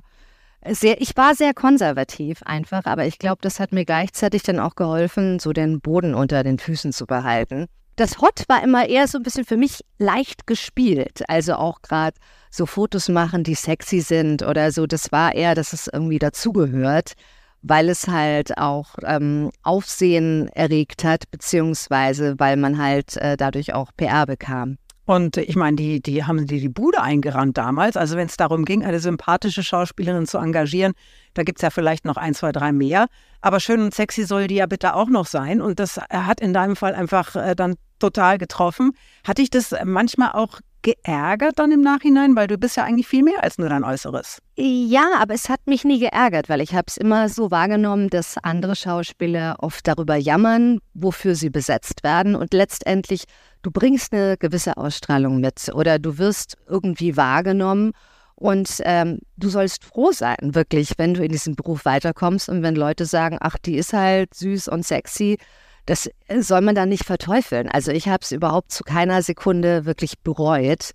sehr, 0.66 1.02
ich 1.02 1.18
war 1.18 1.36
sehr 1.36 1.54
konservativ 1.54 2.42
einfach, 2.44 2.86
aber 2.86 3.06
ich 3.06 3.20
glaube, 3.20 3.40
das 3.42 3.60
hat 3.60 3.74
mir 3.74 3.84
gleichzeitig 3.84 4.44
dann 4.44 4.62
auch 4.62 4.76
geholfen, 4.76 5.40
so 5.40 5.52
den 5.52 5.82
Boden 5.82 6.16
unter 6.16 6.42
den 6.44 6.58
Füßen 6.58 6.94
zu 6.94 7.06
behalten. 7.06 7.66
Das 7.98 8.22
Hot 8.22 8.46
war 8.48 8.64
immer 8.64 8.88
eher 8.88 9.10
so 9.10 9.18
ein 9.18 9.24
bisschen 9.24 9.44
für 9.44 9.58
mich 9.58 9.84
leicht 9.98 10.48
gespielt. 10.48 11.24
Also 11.28 11.56
auch 11.56 11.82
gerade 11.82 12.16
so 12.50 12.66
Fotos 12.66 13.10
machen, 13.10 13.44
die 13.44 13.56
sexy 13.56 14.00
sind 14.00 14.42
oder 14.42 14.72
so. 14.72 14.88
Das 14.88 15.12
war 15.12 15.36
eher, 15.36 15.54
dass 15.54 15.74
es 15.74 15.90
irgendwie 15.92 16.20
dazugehört 16.20 17.16
weil 17.62 17.90
es 17.90 18.08
halt 18.08 18.58
auch 18.58 18.96
ähm, 19.04 19.52
Aufsehen 19.64 20.48
erregt 20.50 21.04
hat, 21.04 21.30
beziehungsweise 21.32 22.36
weil 22.38 22.58
man 22.58 22.78
halt 22.78 23.18
äh, 23.18 23.38
dadurch 23.38 23.74
auch 23.74 23.92
PR 23.96 24.26
bekam. 24.26 24.78
Und 25.06 25.38
ich 25.38 25.56
meine, 25.56 25.76
die, 25.76 26.02
die 26.02 26.24
haben 26.24 26.48
die, 26.48 26.60
die 26.60 26.70
Bude 26.70 27.02
eingerannt 27.02 27.58
damals. 27.58 27.96
Also 27.96 28.18
wenn 28.18 28.26
es 28.26 28.38
darum 28.38 28.66
ging, 28.66 28.84
eine 28.84 29.00
sympathische 29.00 29.64
Schauspielerin 29.64 30.26
zu 30.26 30.40
engagieren, 30.40 30.94
da 31.36 31.44
gibt 31.44 31.60
es 31.60 31.62
ja 31.62 31.70
vielleicht 31.70 32.06
noch 32.06 32.18
ein, 32.18 32.34
zwei, 32.34 32.52
drei 32.52 32.72
mehr. 32.72 33.06
Aber 33.42 33.60
schön 33.60 33.82
und 33.82 33.94
sexy 33.94 34.24
soll 34.24 34.48
die 34.48 34.56
ja 34.56 34.66
bitte 34.66 34.96
auch 34.96 35.08
noch 35.08 35.28
sein. 35.28 35.62
Und 35.62 35.80
das 35.80 35.98
hat 36.10 36.42
in 36.42 36.54
deinem 36.54 36.76
Fall 36.76 36.96
einfach 36.96 37.36
äh, 37.36 37.56
dann 37.56 37.76
total 38.00 38.40
getroffen. 38.40 38.94
Hatte 39.24 39.44
ich 39.44 39.52
das 39.52 39.76
manchmal 39.84 40.32
auch 40.32 40.60
geärgert 40.86 41.58
dann 41.58 41.72
im 41.72 41.82
Nachhinein, 41.82 42.36
weil 42.36 42.46
du 42.46 42.60
bist 42.60 42.78
ja 42.78 42.84
eigentlich 42.84 43.08
viel 43.08 43.24
mehr 43.24 43.44
als 43.44 43.58
nur 43.58 43.70
dein 43.70 43.84
Äußeres. 43.84 44.38
Ja, 44.56 45.14
aber 45.20 45.34
es 45.34 45.50
hat 45.50 45.66
mich 45.66 45.84
nie 45.84 46.00
geärgert, 46.00 46.48
weil 46.48 46.62
ich 46.62 46.76
habe 46.76 46.86
es 46.88 46.98
immer 46.98 47.28
so 47.28 47.50
wahrgenommen, 47.50 48.10
dass 48.12 48.38
andere 48.44 48.76
Schauspieler 48.76 49.56
oft 49.60 49.88
darüber 49.88 50.16
jammern, 50.16 50.80
wofür 50.94 51.34
sie 51.34 51.50
besetzt 51.50 52.04
werden 52.04 52.36
und 52.36 52.54
letztendlich 52.54 53.24
du 53.64 53.72
bringst 53.72 54.14
eine 54.14 54.38
gewisse 54.38 54.78
Ausstrahlung 54.78 55.42
mit 55.42 55.72
oder 55.74 55.98
du 55.98 56.20
wirst 56.20 56.56
irgendwie 56.68 57.18
wahrgenommen 57.18 57.94
und 58.36 58.70
ähm, 58.84 59.20
du 59.38 59.50
sollst 59.50 59.84
froh 59.84 60.12
sein, 60.12 60.38
wirklich, 60.54 60.94
wenn 60.98 61.16
du 61.16 61.24
in 61.24 61.32
diesem 61.32 61.56
Beruf 61.56 61.84
weiterkommst 61.86 62.48
und 62.48 62.62
wenn 62.62 62.76
Leute 62.76 63.08
sagen, 63.08 63.38
ach, 63.40 63.58
die 63.58 63.78
ist 63.78 63.92
halt 63.92 64.36
süß 64.36 64.68
und 64.68 64.86
sexy, 64.86 65.40
das 65.86 66.10
soll 66.40 66.62
man 66.62 66.76
dann 66.76 66.90
nicht 66.90 67.06
verteufeln. 67.06 67.70
Also 67.70 67.92
ich 67.92 68.08
habe 68.08 68.22
es 68.22 68.32
überhaupt 68.32 68.72
zu 68.72 68.84
keiner 68.84 69.22
Sekunde 69.22 69.86
wirklich 69.86 70.20
bereut. 70.20 70.92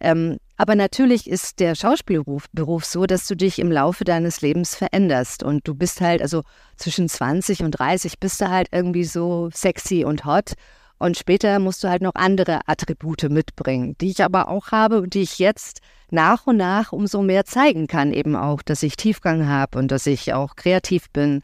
Ähm, 0.00 0.38
aber 0.56 0.74
natürlich 0.76 1.28
ist 1.28 1.60
der 1.60 1.74
Schauspielberuf 1.74 2.46
Beruf 2.52 2.84
so, 2.84 3.06
dass 3.06 3.26
du 3.26 3.36
dich 3.36 3.58
im 3.58 3.72
Laufe 3.72 4.04
deines 4.04 4.40
Lebens 4.40 4.74
veränderst 4.74 5.42
und 5.42 5.66
du 5.66 5.74
bist 5.74 6.00
halt, 6.00 6.22
also 6.22 6.42
zwischen 6.76 7.08
20 7.08 7.62
und 7.62 7.72
30 7.72 8.20
bist 8.20 8.40
du 8.40 8.48
halt 8.48 8.68
irgendwie 8.70 9.04
so 9.04 9.50
sexy 9.52 10.04
und 10.04 10.24
hot 10.24 10.52
und 10.98 11.16
später 11.16 11.58
musst 11.58 11.82
du 11.82 11.88
halt 11.88 12.02
noch 12.02 12.14
andere 12.14 12.60
Attribute 12.66 13.24
mitbringen, 13.30 13.96
die 14.00 14.10
ich 14.10 14.22
aber 14.22 14.48
auch 14.48 14.72
habe 14.72 15.00
und 15.00 15.14
die 15.14 15.22
ich 15.22 15.38
jetzt 15.38 15.80
nach 16.10 16.46
und 16.46 16.56
nach 16.56 16.92
umso 16.92 17.22
mehr 17.22 17.44
zeigen 17.44 17.86
kann, 17.86 18.12
eben 18.12 18.34
auch, 18.34 18.62
dass 18.62 18.82
ich 18.82 18.96
Tiefgang 18.96 19.46
habe 19.46 19.78
und 19.78 19.90
dass 19.90 20.06
ich 20.06 20.32
auch 20.32 20.56
kreativ 20.56 21.10
bin. 21.10 21.42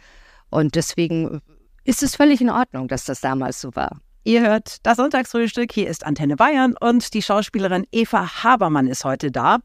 Und 0.51 0.75
deswegen 0.75 1.41
ist 1.85 2.03
es 2.03 2.17
völlig 2.17 2.41
in 2.41 2.51
Ordnung, 2.51 2.89
dass 2.89 3.05
das 3.05 3.21
damals 3.21 3.61
so 3.61 3.75
war. 3.75 4.01
Ihr 4.25 4.41
hört 4.41 4.79
das 4.85 4.97
Sonntagsfrühstück. 4.97 5.71
Hier 5.71 5.89
ist 5.89 6.07
Antenne 6.07 6.37
Bayern 6.37 6.75
und 6.81 7.13
die 7.13 7.23
Schauspielerin 7.23 7.87
Eva 7.93 8.43
Habermann 8.43 8.87
ist 8.87 9.05
heute 9.05 9.31
da. 9.31 9.59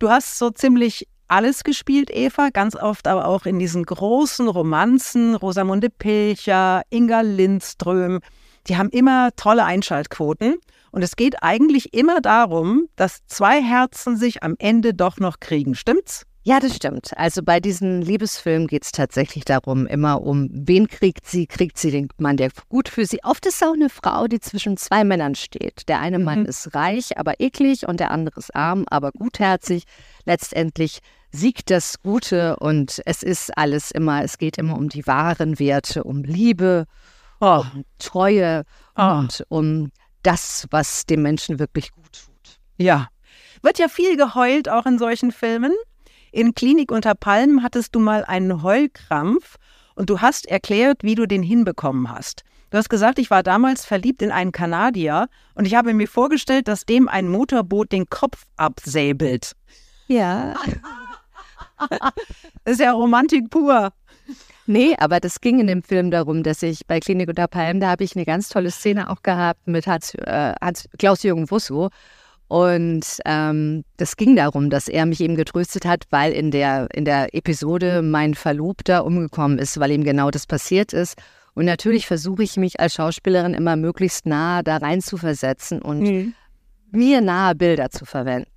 Du 0.00 0.10
hast 0.10 0.38
so 0.38 0.50
ziemlich 0.50 1.06
alles 1.28 1.64
gespielt, 1.64 2.10
Eva, 2.10 2.50
ganz 2.50 2.76
oft 2.76 3.06
aber 3.06 3.26
auch 3.26 3.46
in 3.46 3.58
diesen 3.58 3.84
großen 3.84 4.48
Romanzen, 4.48 5.34
Rosamunde 5.36 5.88
Pilcher, 5.88 6.82
Inga 6.90 7.20
Lindström. 7.20 8.20
Die 8.66 8.76
haben 8.76 8.90
immer 8.90 9.30
tolle 9.36 9.64
Einschaltquoten. 9.64 10.56
Und 10.90 11.02
es 11.02 11.16
geht 11.16 11.42
eigentlich 11.42 11.94
immer 11.94 12.20
darum, 12.20 12.88
dass 12.96 13.24
zwei 13.26 13.62
Herzen 13.62 14.16
sich 14.16 14.42
am 14.42 14.56
Ende 14.58 14.92
doch 14.92 15.18
noch 15.18 15.40
kriegen. 15.40 15.74
Stimmt's? 15.74 16.26
Ja, 16.44 16.58
das 16.58 16.74
stimmt. 16.74 17.16
Also 17.16 17.40
bei 17.44 17.60
diesen 17.60 18.02
Liebesfilmen 18.02 18.66
geht 18.66 18.82
es 18.84 18.90
tatsächlich 18.90 19.44
darum, 19.44 19.86
immer 19.86 20.22
um, 20.22 20.48
wen 20.52 20.88
kriegt 20.88 21.24
sie? 21.24 21.46
Kriegt 21.46 21.78
sie 21.78 21.92
den 21.92 22.08
Mann, 22.18 22.36
der 22.36 22.50
gut 22.68 22.88
für 22.88 23.06
sie? 23.06 23.20
Oft 23.22 23.46
ist 23.46 23.56
es 23.56 23.62
auch 23.62 23.74
eine 23.74 23.88
Frau, 23.88 24.26
die 24.26 24.40
zwischen 24.40 24.76
zwei 24.76 25.04
Männern 25.04 25.36
steht. 25.36 25.88
Der 25.88 26.00
eine 26.00 26.18
mhm. 26.18 26.24
Mann 26.24 26.44
ist 26.44 26.74
reich, 26.74 27.16
aber 27.16 27.38
eklig 27.38 27.86
und 27.86 28.00
der 28.00 28.10
andere 28.10 28.40
ist 28.40 28.56
arm, 28.56 28.86
aber 28.90 29.12
gutherzig. 29.12 29.84
Letztendlich 30.24 30.98
siegt 31.30 31.70
das 31.70 32.02
Gute 32.02 32.56
und 32.56 33.00
es 33.06 33.22
ist 33.22 33.56
alles 33.56 33.92
immer, 33.92 34.24
es 34.24 34.36
geht 34.36 34.58
immer 34.58 34.76
um 34.76 34.88
die 34.88 35.06
wahren 35.06 35.60
Werte, 35.60 36.02
um 36.02 36.24
Liebe, 36.24 36.86
oh. 37.40 37.62
um 37.72 37.84
Treue 37.98 38.64
oh. 38.96 39.02
und 39.02 39.44
um 39.48 39.92
das, 40.24 40.66
was 40.70 41.06
dem 41.06 41.22
Menschen 41.22 41.60
wirklich 41.60 41.92
gut 41.92 42.26
tut. 42.26 42.58
Ja. 42.78 43.06
Wird 43.62 43.78
ja 43.78 43.86
viel 43.86 44.16
geheult, 44.16 44.68
auch 44.68 44.86
in 44.86 44.98
solchen 44.98 45.30
Filmen. 45.30 45.72
In 46.32 46.54
Klinik 46.54 46.90
unter 46.90 47.14
Palmen 47.14 47.62
hattest 47.62 47.94
du 47.94 48.00
mal 48.00 48.24
einen 48.24 48.62
Heulkrampf 48.62 49.56
und 49.94 50.08
du 50.08 50.20
hast 50.20 50.46
erklärt, 50.46 51.02
wie 51.02 51.14
du 51.14 51.26
den 51.26 51.42
hinbekommen 51.42 52.10
hast. 52.10 52.42
Du 52.70 52.78
hast 52.78 52.88
gesagt, 52.88 53.18
ich 53.18 53.30
war 53.30 53.42
damals 53.42 53.84
verliebt 53.84 54.22
in 54.22 54.30
einen 54.30 54.50
Kanadier 54.50 55.28
und 55.54 55.66
ich 55.66 55.74
habe 55.74 55.92
mir 55.92 56.08
vorgestellt, 56.08 56.68
dass 56.68 56.86
dem 56.86 57.06
ein 57.06 57.28
Motorboot 57.28 57.92
den 57.92 58.08
Kopf 58.08 58.44
absäbelt. 58.56 59.52
Ja. 60.06 60.54
das 61.88 62.00
ist 62.64 62.80
ja 62.80 62.92
Romantik 62.92 63.50
pur. 63.50 63.92
Nee, 64.66 64.96
aber 64.98 65.20
das 65.20 65.42
ging 65.42 65.60
in 65.60 65.66
dem 65.66 65.82
Film 65.82 66.10
darum, 66.10 66.42
dass 66.42 66.62
ich 66.62 66.86
bei 66.86 66.98
Klinik 66.98 67.28
unter 67.28 67.46
Palmen, 67.46 67.80
da 67.80 67.90
habe 67.90 68.04
ich 68.04 68.16
eine 68.16 68.24
ganz 68.24 68.48
tolle 68.48 68.70
Szene 68.70 69.10
auch 69.10 69.22
gehabt 69.22 69.66
mit 69.66 69.86
Hans, 69.86 70.14
äh, 70.14 70.54
Hans 70.62 70.88
Klaus-Jürgen 70.98 71.50
Wusso. 71.50 71.90
Und 72.52 73.06
ähm, 73.24 73.82
das 73.96 74.16
ging 74.18 74.36
darum, 74.36 74.68
dass 74.68 74.86
er 74.86 75.06
mich 75.06 75.22
eben 75.22 75.36
getröstet 75.36 75.86
hat, 75.86 76.04
weil 76.10 76.32
in 76.32 76.50
der, 76.50 76.86
in 76.92 77.06
der 77.06 77.34
Episode 77.34 78.02
mein 78.02 78.34
Verlobter 78.34 79.06
umgekommen 79.06 79.58
ist, 79.58 79.80
weil 79.80 79.90
ihm 79.90 80.04
genau 80.04 80.30
das 80.30 80.46
passiert 80.46 80.92
ist. 80.92 81.16
Und 81.54 81.64
natürlich 81.64 82.06
versuche 82.06 82.42
ich 82.42 82.58
mich 82.58 82.78
als 82.78 82.92
Schauspielerin 82.92 83.54
immer 83.54 83.76
möglichst 83.76 84.26
nah 84.26 84.62
da 84.62 84.76
rein 84.76 85.00
zu 85.00 85.16
versetzen 85.16 85.80
und 85.80 86.00
mhm. 86.00 86.34
mir 86.90 87.22
nahe 87.22 87.54
Bilder 87.54 87.88
zu 87.88 88.04
verwenden. 88.04 88.50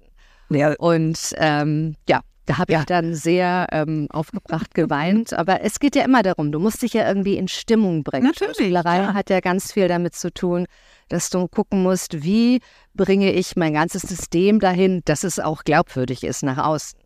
Ja. 0.50 0.74
Und 0.78 1.18
ähm, 1.38 1.96
ja, 2.10 2.20
da 2.46 2.58
habe 2.58 2.74
ja. 2.74 2.80
ich 2.80 2.86
dann 2.86 3.16
sehr 3.16 3.68
ähm, 3.72 4.08
aufgebracht 4.12 4.74
geweint. 4.74 5.34
Aber 5.34 5.62
es 5.62 5.80
geht 5.80 5.96
ja 5.96 6.04
immer 6.04 6.24
darum, 6.24 6.52
du 6.52 6.60
musst 6.60 6.82
dich 6.82 6.94
ja 6.94 7.08
irgendwie 7.08 7.38
in 7.38 7.48
Stimmung 7.48 8.04
bringen. 8.04 8.26
Natürlich. 8.26 8.58
Schauspielerei 8.58 8.98
ja. 8.98 9.14
hat 9.14 9.30
ja 9.30 9.40
ganz 9.40 9.74
viel 9.74 9.88
damit 9.88 10.16
zu 10.16 10.32
tun, 10.32 10.68
dass 11.10 11.30
du 11.30 11.48
gucken 11.48 11.84
musst, 11.84 12.24
wie 12.24 12.62
bringe 12.94 13.32
ich 13.34 13.56
mein 13.56 13.74
ganzes 13.74 14.04
System 14.04 14.60
dahin, 14.60 15.02
dass 15.06 15.24
es 15.24 15.40
auch 15.40 15.64
glaubwürdig 15.64 16.24
ist 16.24 16.44
nach 16.44 16.58
außen. 16.58 17.00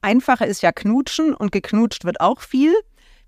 Einfacher 0.00 0.46
ist 0.46 0.62
ja 0.62 0.72
knutschen 0.72 1.34
und 1.34 1.52
geknutscht 1.52 2.04
wird 2.04 2.20
auch 2.20 2.40
viel. 2.40 2.74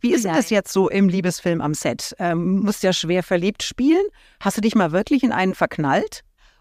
Wie 0.01 0.13
ist 0.13 0.25
das 0.25 0.51
jetzt 0.51 0.73
so 0.73 0.89
im 0.89 1.09
Liebesfilm 1.09 1.61
am 1.61 1.75
Set? 1.75 2.15
Ähm, 2.19 2.61
musst 2.61 2.83
ja 2.83 2.93
schwer 2.93 3.23
verliebt 3.23 3.63
spielen. 3.63 4.05
Hast 4.41 4.57
du 4.57 4.61
dich 4.61 4.75
mal 4.75 4.93
wirklich 4.93 5.23
in 5.23 5.33
einen 5.33 5.55
verknallt? 5.55 6.21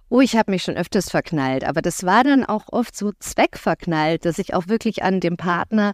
Oh, 0.10 0.22
ich 0.22 0.36
habe 0.36 0.52
mich 0.52 0.64
schon 0.64 0.78
öfters 0.78 1.10
verknallt, 1.10 1.64
aber 1.64 1.82
das 1.82 2.04
war 2.04 2.24
dann 2.24 2.46
auch 2.46 2.66
oft 2.72 2.96
so 2.96 3.12
zweckverknallt, 3.20 4.26
dass 4.26 4.38
ich 4.38 4.54
auch 4.54 4.68
wirklich 4.68 5.02
an 5.04 5.20
dem 5.20 5.36
Partner 5.36 5.94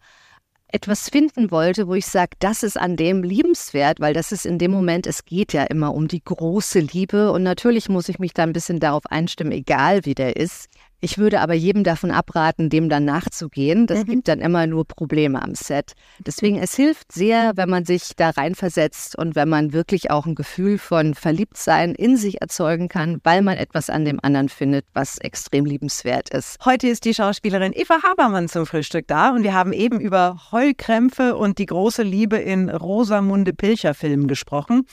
etwas 0.67 1.09
finden 1.09 1.51
wollte, 1.51 1.87
wo 1.87 1.93
ich 1.95 2.05
sage, 2.05 2.31
das 2.39 2.63
ist 2.63 2.79
an 2.79 2.95
dem 2.95 3.23
liebenswert, 3.23 3.99
weil 3.99 4.13
das 4.13 4.31
ist 4.31 4.45
in 4.45 4.57
dem 4.57 4.71
Moment, 4.71 5.07
es 5.07 5.25
geht 5.25 5.53
ja 5.53 5.63
immer 5.63 5.93
um 5.93 6.07
die 6.07 6.23
große 6.23 6.79
Liebe 6.79 7.31
und 7.31 7.43
natürlich 7.43 7.89
muss 7.89 8.09
ich 8.09 8.19
mich 8.19 8.33
da 8.33 8.43
ein 8.43 8.53
bisschen 8.53 8.79
darauf 8.79 9.05
einstimmen, 9.07 9.51
egal 9.51 10.05
wie 10.05 10.15
der 10.15 10.35
ist. 10.37 10.67
Ich 11.03 11.17
würde 11.17 11.41
aber 11.41 11.55
jedem 11.55 11.83
davon 11.83 12.11
abraten, 12.11 12.69
dem 12.69 12.87
dann 12.87 13.05
nachzugehen. 13.05 13.87
Das 13.87 14.03
mhm. 14.03 14.05
gibt 14.05 14.27
dann 14.27 14.39
immer 14.39 14.67
nur 14.67 14.85
Probleme 14.85 15.41
am 15.41 15.55
Set. 15.55 15.93
Deswegen, 16.19 16.59
es 16.59 16.75
hilft 16.75 17.11
sehr, 17.11 17.53
wenn 17.55 17.69
man 17.69 17.85
sich 17.85 18.15
da 18.15 18.29
reinversetzt 18.29 19.17
und 19.17 19.33
wenn 19.33 19.49
man 19.49 19.73
wirklich 19.73 20.11
auch 20.11 20.27
ein 20.27 20.35
Gefühl 20.35 20.77
von 20.77 21.15
Verliebtsein 21.15 21.95
in 21.95 22.17
sich 22.17 22.39
erzeugen 22.39 22.87
kann, 22.87 23.19
weil 23.23 23.41
man 23.41 23.57
etwas 23.57 23.89
an 23.89 24.05
dem 24.05 24.19
anderen 24.21 24.47
findet, 24.47 24.85
was 24.93 25.17
extrem 25.17 25.65
liebenswert 25.65 26.29
ist. 26.29 26.63
Heute 26.63 26.87
ist 26.87 27.03
die 27.05 27.15
Schauspielerin 27.15 27.73
Eva 27.73 28.03
Habermann 28.03 28.47
zum 28.47 28.67
Frühstück 28.67 29.07
da 29.07 29.31
und 29.31 29.41
wir 29.41 29.55
haben 29.55 29.73
eben 29.73 29.99
über 29.99 30.51
Heulkrämpfe 30.51 31.35
und 31.35 31.57
die 31.57 31.65
große 31.65 32.03
Liebe 32.03 32.37
in 32.37 32.69
Rosamunde 32.69 33.53
Pilcher 33.53 33.95
Filmen 33.95 34.27
gesprochen. 34.27 34.85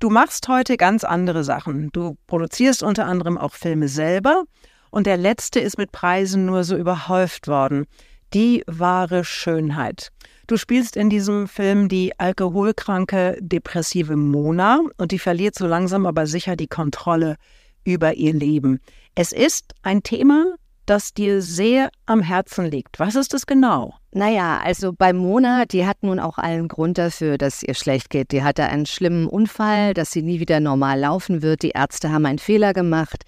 Du 0.00 0.10
machst 0.10 0.48
heute 0.48 0.76
ganz 0.76 1.04
andere 1.04 1.44
Sachen. 1.44 1.88
Du 1.92 2.18
produzierst 2.26 2.82
unter 2.82 3.06
anderem 3.06 3.38
auch 3.38 3.54
Filme 3.54 3.88
selber 3.88 4.44
und 4.96 5.06
der 5.06 5.18
letzte 5.18 5.60
ist 5.60 5.76
mit 5.76 5.92
Preisen 5.92 6.46
nur 6.46 6.64
so 6.64 6.74
überhäuft 6.74 7.48
worden. 7.48 7.84
Die 8.32 8.64
wahre 8.66 9.24
Schönheit. 9.24 10.10
Du 10.46 10.56
spielst 10.56 10.96
in 10.96 11.10
diesem 11.10 11.48
Film 11.48 11.90
die 11.90 12.18
alkoholkranke, 12.18 13.36
depressive 13.42 14.16
Mona 14.16 14.80
und 14.96 15.12
die 15.12 15.18
verliert 15.18 15.54
so 15.54 15.66
langsam 15.66 16.06
aber 16.06 16.26
sicher 16.26 16.56
die 16.56 16.66
Kontrolle 16.66 17.36
über 17.84 18.14
ihr 18.14 18.32
Leben. 18.32 18.80
Es 19.14 19.32
ist 19.32 19.74
ein 19.82 20.02
Thema, 20.02 20.54
das 20.86 21.12
dir 21.12 21.42
sehr 21.42 21.90
am 22.06 22.22
Herzen 22.22 22.64
liegt. 22.64 22.98
Was 22.98 23.16
ist 23.16 23.34
es 23.34 23.44
genau? 23.44 23.92
Naja, 24.12 24.60
also 24.64 24.94
bei 24.94 25.12
Mona, 25.12 25.66
die 25.66 25.86
hat 25.86 26.02
nun 26.02 26.18
auch 26.18 26.38
allen 26.38 26.68
Grund 26.68 26.96
dafür, 26.96 27.36
dass 27.36 27.62
ihr 27.62 27.74
schlecht 27.74 28.08
geht. 28.08 28.32
Die 28.32 28.42
hatte 28.42 28.64
einen 28.64 28.86
schlimmen 28.86 29.26
Unfall, 29.26 29.92
dass 29.92 30.10
sie 30.10 30.22
nie 30.22 30.40
wieder 30.40 30.58
normal 30.58 30.98
laufen 31.00 31.42
wird. 31.42 31.64
Die 31.64 31.72
Ärzte 31.72 32.10
haben 32.12 32.24
einen 32.24 32.38
Fehler 32.38 32.72
gemacht. 32.72 33.24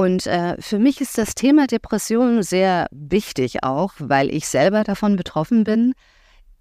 Und 0.00 0.26
äh, 0.26 0.56
für 0.58 0.78
mich 0.78 1.02
ist 1.02 1.18
das 1.18 1.34
Thema 1.34 1.66
Depression 1.66 2.42
sehr 2.42 2.86
wichtig 2.90 3.62
auch, 3.62 3.92
weil 3.98 4.34
ich 4.34 4.48
selber 4.48 4.82
davon 4.82 5.14
betroffen 5.14 5.62
bin. 5.62 5.92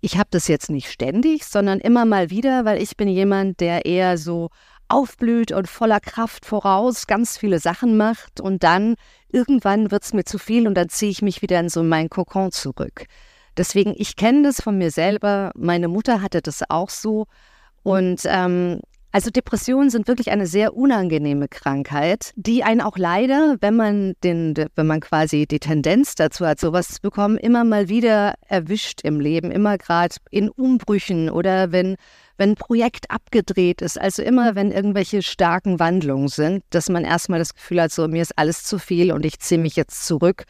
Ich 0.01 0.17
habe 0.17 0.27
das 0.29 0.49
jetzt 0.49 0.69
nicht 0.69 0.91
ständig, 0.91 1.45
sondern 1.45 1.79
immer 1.79 2.03
mal 2.03 2.31
wieder, 2.31 2.65
weil 2.65 2.81
ich 2.81 2.97
bin 2.97 3.07
jemand, 3.07 3.61
der 3.61 3.85
eher 3.85 4.17
so 4.17 4.49
aufblüht 4.89 5.53
und 5.53 5.69
voller 5.69 6.01
Kraft 6.01 6.45
voraus 6.45 7.07
ganz 7.07 7.37
viele 7.37 7.59
Sachen 7.59 7.95
macht 7.95 8.41
und 8.41 8.61
dann 8.63 8.95
irgendwann 9.29 9.89
wird 9.89 10.03
es 10.03 10.11
mir 10.11 10.25
zu 10.25 10.37
viel 10.37 10.67
und 10.67 10.75
dann 10.75 10.89
ziehe 10.89 11.11
ich 11.11 11.21
mich 11.21 11.41
wieder 11.41 11.61
in 11.61 11.69
so 11.69 11.81
mein 11.81 12.09
Kokon 12.09 12.51
zurück. 12.51 13.05
Deswegen, 13.55 13.93
ich 13.95 14.17
kenne 14.17 14.43
das 14.43 14.61
von 14.61 14.77
mir 14.77 14.91
selber. 14.91 15.53
Meine 15.55 15.87
Mutter 15.87 16.21
hatte 16.21 16.41
das 16.41 16.69
auch 16.69 16.89
so. 16.89 17.25
Und 17.83 18.23
ähm, 18.25 18.81
also 19.11 19.31
Depressionen 19.31 19.89
sind 19.89 20.07
wirklich 20.07 20.29
eine 20.29 20.45
sehr 20.45 20.75
unangenehme 20.75 21.47
Krankheit, 21.47 22.31
die 22.35 22.63
einen 22.63 22.81
auch 22.81 22.97
leider, 22.97 23.57
wenn 23.59 23.75
man 23.75 24.13
den, 24.23 24.53
wenn 24.75 24.87
man 24.87 24.99
quasi 24.99 25.47
die 25.47 25.59
Tendenz 25.59 26.15
dazu 26.15 26.45
hat, 26.45 26.59
sowas 26.59 26.89
zu 26.89 27.01
bekommen, 27.01 27.37
immer 27.37 27.63
mal 27.63 27.89
wieder 27.89 28.35
erwischt 28.47 29.01
im 29.01 29.19
Leben, 29.19 29.49
immer 29.51 29.77
gerade 29.77 30.15
in 30.29 30.49
Umbrüchen 30.49 31.29
oder 31.29 31.71
wenn 31.71 31.95
wenn 32.37 32.51
ein 32.51 32.55
Projekt 32.55 33.11
abgedreht 33.11 33.81
ist, 33.81 33.99
also 33.99 34.21
immer 34.23 34.55
wenn 34.55 34.71
irgendwelche 34.71 35.21
starken 35.21 35.77
Wandlungen 35.77 36.29
sind, 36.29 36.63
dass 36.69 36.87
man 36.87 37.03
erstmal 37.03 37.39
das 37.39 37.53
Gefühl 37.53 37.81
hat, 37.81 37.91
so 37.91 38.07
mir 38.07 38.21
ist 38.21 38.37
alles 38.37 38.63
zu 38.63 38.79
viel 38.79 39.11
und 39.11 39.25
ich 39.25 39.39
ziehe 39.39 39.59
mich 39.59 39.75
jetzt 39.75 40.05
zurück, 40.05 40.45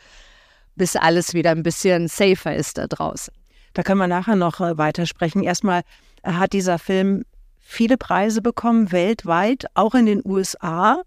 bis 0.76 0.96
alles 0.96 1.34
wieder 1.34 1.50
ein 1.50 1.64
bisschen 1.64 2.08
safer 2.08 2.56
ist 2.56 2.78
da 2.78 2.86
draußen. 2.86 3.34
Da 3.74 3.82
können 3.82 4.00
wir 4.00 4.08
nachher 4.08 4.36
noch 4.36 4.62
äh, 4.62 4.78
weitersprechen. 4.78 5.44
Erstmal 5.44 5.82
hat 6.24 6.54
dieser 6.54 6.78
Film 6.78 7.24
viele 7.70 7.98
Preise 7.98 8.42
bekommen, 8.42 8.92
weltweit, 8.92 9.66
auch 9.76 9.94
in 9.94 10.08
den 10.08 10.22
USA. 10.26 11.04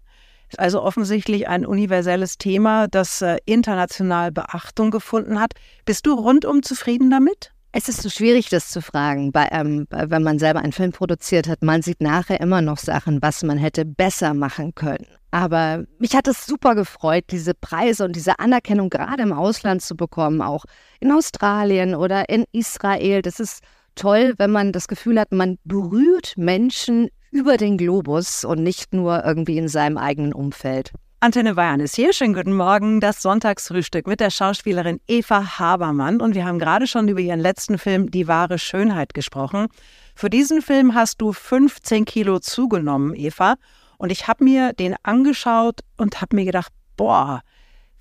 Ist 0.49 0.59
also 0.59 0.81
offensichtlich 0.81 1.47
ein 1.47 1.65
universelles 1.65 2.37
Thema, 2.37 2.87
das 2.87 3.21
äh, 3.21 3.37
international 3.45 4.31
Beachtung 4.31 4.89
gefunden 4.89 5.39
hat. 5.39 5.53
Bist 5.85 6.05
du 6.05 6.13
rundum 6.13 6.63
zufrieden 6.63 7.11
damit? 7.11 7.51
Es 7.73 7.89
ist 7.89 8.01
so 8.01 8.09
schwierig, 8.09 8.49
das 8.49 8.69
zu 8.69 8.81
fragen, 8.81 9.31
bei, 9.31 9.47
ähm, 9.51 9.87
wenn 9.89 10.21
man 10.21 10.37
selber 10.37 10.59
einen 10.59 10.71
Film 10.71 10.91
produziert 10.91 11.47
hat. 11.47 11.63
Man 11.63 11.81
sieht 11.81 12.01
nachher 12.01 12.39
immer 12.39 12.61
noch 12.61 12.77
Sachen, 12.77 13.21
was 13.21 13.43
man 13.43 13.57
hätte 13.57 13.83
besser 13.83 14.33
machen 14.33 14.75
können. 14.75 15.07
Aber 15.31 15.83
mich 15.97 16.15
hat 16.15 16.27
es 16.27 16.45
super 16.45 16.75
gefreut, 16.75 17.25
diese 17.31 17.55
Preise 17.55 18.05
und 18.05 18.15
diese 18.15 18.37
Anerkennung 18.39 18.91
gerade 18.91 19.23
im 19.23 19.33
Ausland 19.33 19.81
zu 19.81 19.95
bekommen, 19.95 20.41
auch 20.41 20.65
in 20.99 21.11
Australien 21.11 21.95
oder 21.95 22.29
in 22.29 22.45
Israel. 22.51 23.23
Das 23.23 23.39
ist 23.39 23.63
toll, 23.95 24.33
wenn 24.37 24.51
man 24.51 24.71
das 24.71 24.87
Gefühl 24.87 25.19
hat, 25.19 25.31
man 25.31 25.57
berührt 25.63 26.33
Menschen 26.37 27.09
über 27.31 27.57
den 27.57 27.77
Globus 27.77 28.43
und 28.43 28.61
nicht 28.61 28.93
nur 28.93 29.23
irgendwie 29.25 29.57
in 29.57 29.67
seinem 29.67 29.97
eigenen 29.97 30.33
Umfeld. 30.33 30.91
Antenne 31.19 31.55
Bayern 31.55 31.79
ist 31.79 31.95
hier. 31.95 32.11
Schönen 32.11 32.33
guten 32.33 32.53
Morgen. 32.53 32.99
Das 32.99 33.21
Sonntagsfrühstück 33.21 34.07
mit 34.07 34.19
der 34.19 34.29
Schauspielerin 34.29 34.99
Eva 35.07 35.57
Habermann. 35.57 36.19
Und 36.19 36.35
wir 36.35 36.45
haben 36.45 36.59
gerade 36.59 36.85
schon 36.85 37.07
über 37.07 37.21
ihren 37.21 37.39
letzten 37.39 37.77
Film 37.77 38.11
Die 38.11 38.27
wahre 38.27 38.59
Schönheit 38.59 39.13
gesprochen. 39.13 39.67
Für 40.15 40.29
diesen 40.29 40.61
Film 40.61 40.93
hast 40.95 41.21
du 41.21 41.31
15 41.31 42.03
Kilo 42.03 42.39
zugenommen, 42.39 43.15
Eva. 43.15 43.55
Und 43.97 44.11
ich 44.11 44.27
habe 44.27 44.43
mir 44.43 44.73
den 44.73 44.95
angeschaut 45.03 45.79
und 45.97 46.19
habe 46.19 46.35
mir 46.35 46.43
gedacht, 46.45 46.73
boah, 46.97 47.41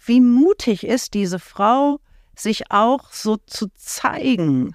wie 0.05 0.21
mutig 0.21 0.85
ist 0.85 1.15
diese 1.15 1.39
Frau, 1.39 2.01
sich 2.35 2.73
auch 2.73 3.13
so 3.13 3.37
zu 3.37 3.69
zeigen 3.77 4.75